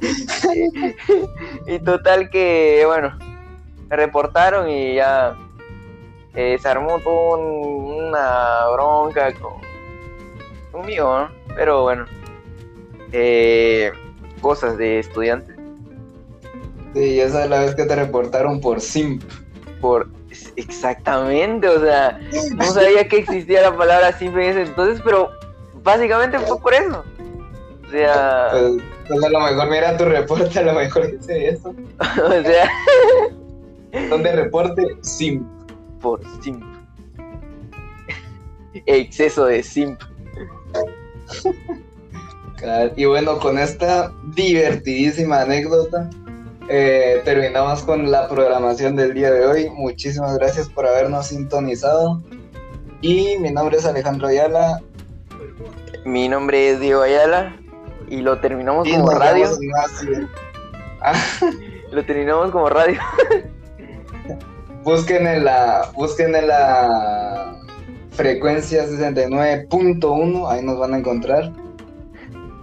y 1.66 1.78
total 1.80 2.30
que, 2.30 2.82
bueno, 2.86 3.16
me 3.90 3.96
reportaron 3.96 4.68
y 4.70 4.94
ya 4.94 5.36
eh, 6.34 6.56
se 6.58 6.68
armó 6.68 6.98
toda 7.00 7.36
una 7.36 8.68
bronca 8.72 9.32
con, 9.34 9.60
conmigo, 10.72 11.18
¿no? 11.18 11.30
Pero 11.54 11.82
bueno, 11.82 12.06
eh, 13.12 13.92
cosas 14.40 14.78
de 14.78 15.00
estudiantes. 15.00 15.56
Sí, 16.94 17.20
esa 17.20 17.44
es 17.44 17.50
la 17.50 17.60
vez 17.60 17.74
que 17.74 17.84
te 17.84 17.96
reportaron 17.96 18.60
por 18.60 18.80
simp. 18.80 19.22
Por 19.80 20.08
Exactamente, 20.56 21.68
o 21.68 21.80
sea, 21.80 22.20
no 22.54 22.64
sabía 22.64 23.08
que 23.08 23.18
existía 23.18 23.62
la 23.62 23.76
palabra 23.76 24.12
simple 24.12 24.44
en 24.44 24.50
ese 24.50 24.70
entonces, 24.70 25.00
pero 25.04 25.30
básicamente 25.82 26.38
fue 26.38 26.60
por 26.60 26.74
eso. 26.74 27.04
O 27.86 27.90
sea. 27.90 28.48
Pues, 28.50 28.82
pues, 29.08 29.24
a 29.24 29.28
lo 29.28 29.40
mejor 29.40 29.70
mira 29.70 29.96
tu 29.96 30.04
reporte, 30.04 30.58
a 30.58 30.62
lo 30.62 30.74
mejor 30.74 31.10
dice 31.10 31.48
eso. 31.48 31.74
o 32.24 32.42
sea. 32.42 34.08
Donde 34.08 34.32
reporte 34.32 34.82
simp. 35.02 35.46
Por 36.00 36.20
simp. 36.42 36.64
Exceso 38.86 39.46
de 39.46 39.62
simp. 39.62 40.00
Y 42.96 43.04
bueno, 43.06 43.38
con 43.38 43.58
esta 43.58 44.12
divertidísima 44.34 45.42
anécdota, 45.42 46.08
eh, 46.68 47.20
terminamos 47.24 47.82
con 47.82 48.10
la 48.10 48.28
programación 48.28 48.96
del 48.96 49.14
día 49.14 49.30
de 49.30 49.46
hoy. 49.46 49.70
Muchísimas 49.70 50.36
gracias 50.38 50.68
por 50.68 50.86
habernos 50.86 51.26
sintonizado. 51.26 52.22
Y 53.00 53.38
mi 53.38 53.50
nombre 53.50 53.78
es 53.78 53.86
Alejandro 53.86 54.28
Ayala. 54.28 54.80
Mi 56.04 56.28
nombre 56.28 56.70
es 56.70 56.80
Diego 56.80 57.02
Ayala. 57.02 57.56
Y 58.08 58.20
lo 58.20 58.40
terminamos 58.40 58.88
como 58.88 59.10
radio. 59.10 59.46
lo 61.90 62.04
terminamos 62.04 62.50
como 62.50 62.68
radio. 62.68 63.00
busquen 64.84 65.26
en 65.26 65.44
la, 65.44 65.90
busquen 65.94 66.34
en 66.34 66.48
la 66.48 67.56
frecuencia 68.10 68.86
69.1, 68.86 70.50
ahí 70.50 70.62
nos 70.62 70.78
van 70.78 70.94
a 70.94 70.98
encontrar. 70.98 71.52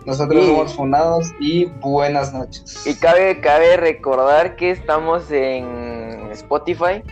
Nosotros 0.10 0.48
somos 0.48 0.74
Funados 0.74 1.32
y 1.40 1.66
buenas 1.66 2.34
noches. 2.34 2.84
Y 2.88 2.96
cabe, 2.96 3.40
cabe 3.42 3.78
recordar 3.78 4.56
que 4.56 4.72
estamos 4.72 5.30
en 5.30 6.32
Spotify. 6.32 7.04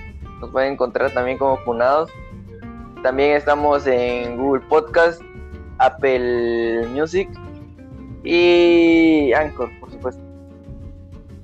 Nos 0.42 0.50
pueden 0.50 0.74
encontrar 0.74 1.14
también 1.14 1.38
como 1.38 1.58
Funados. 1.58 2.10
También 3.04 3.34
estamos 3.34 3.86
en 3.86 4.36
Google 4.38 4.66
Podcast, 4.68 5.22
Apple 5.78 6.88
Music 6.88 7.30
y 8.24 9.32
Anchor, 9.34 9.70
por 9.80 9.92
supuesto. 9.92 10.24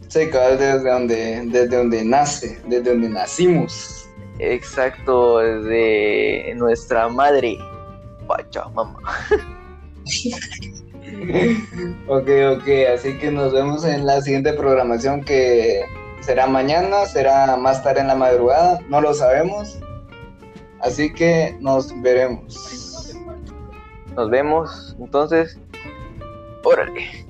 Sí, 0.08 0.26
desde 0.26 0.90
donde, 0.90 1.44
desde 1.46 1.78
donde 1.78 2.04
nace, 2.04 2.60
desde 2.66 2.94
donde 2.94 3.10
nacimos. 3.10 4.10
Exacto, 4.40 5.38
desde 5.38 6.56
nuestra 6.56 7.10
madre, 7.10 7.60
mamá. 8.74 9.00
ok, 12.08 12.30
ok, 12.58 12.68
así 12.94 13.18
que 13.18 13.32
nos 13.32 13.54
vemos 13.54 13.86
en 13.86 14.06
la 14.06 14.22
siguiente 14.22 14.54
programación 14.54 15.24
que 15.24 15.84
será 16.22 16.48
mañana, 16.48 17.06
será 17.06 17.56
más 17.58 17.84
tarde 17.84 18.02
en 18.02 18.08
la 18.08 18.16
madrugada, 18.16 18.80
no 18.90 19.02
lo 19.02 19.14
sabemos. 19.14 19.80
Así 20.82 21.14
que 21.14 21.56
nos 21.62 21.94
veremos. 22.02 23.14
Nos 24.16 24.30
vemos, 24.30 24.96
entonces, 25.00 25.58
órale. 26.64 27.23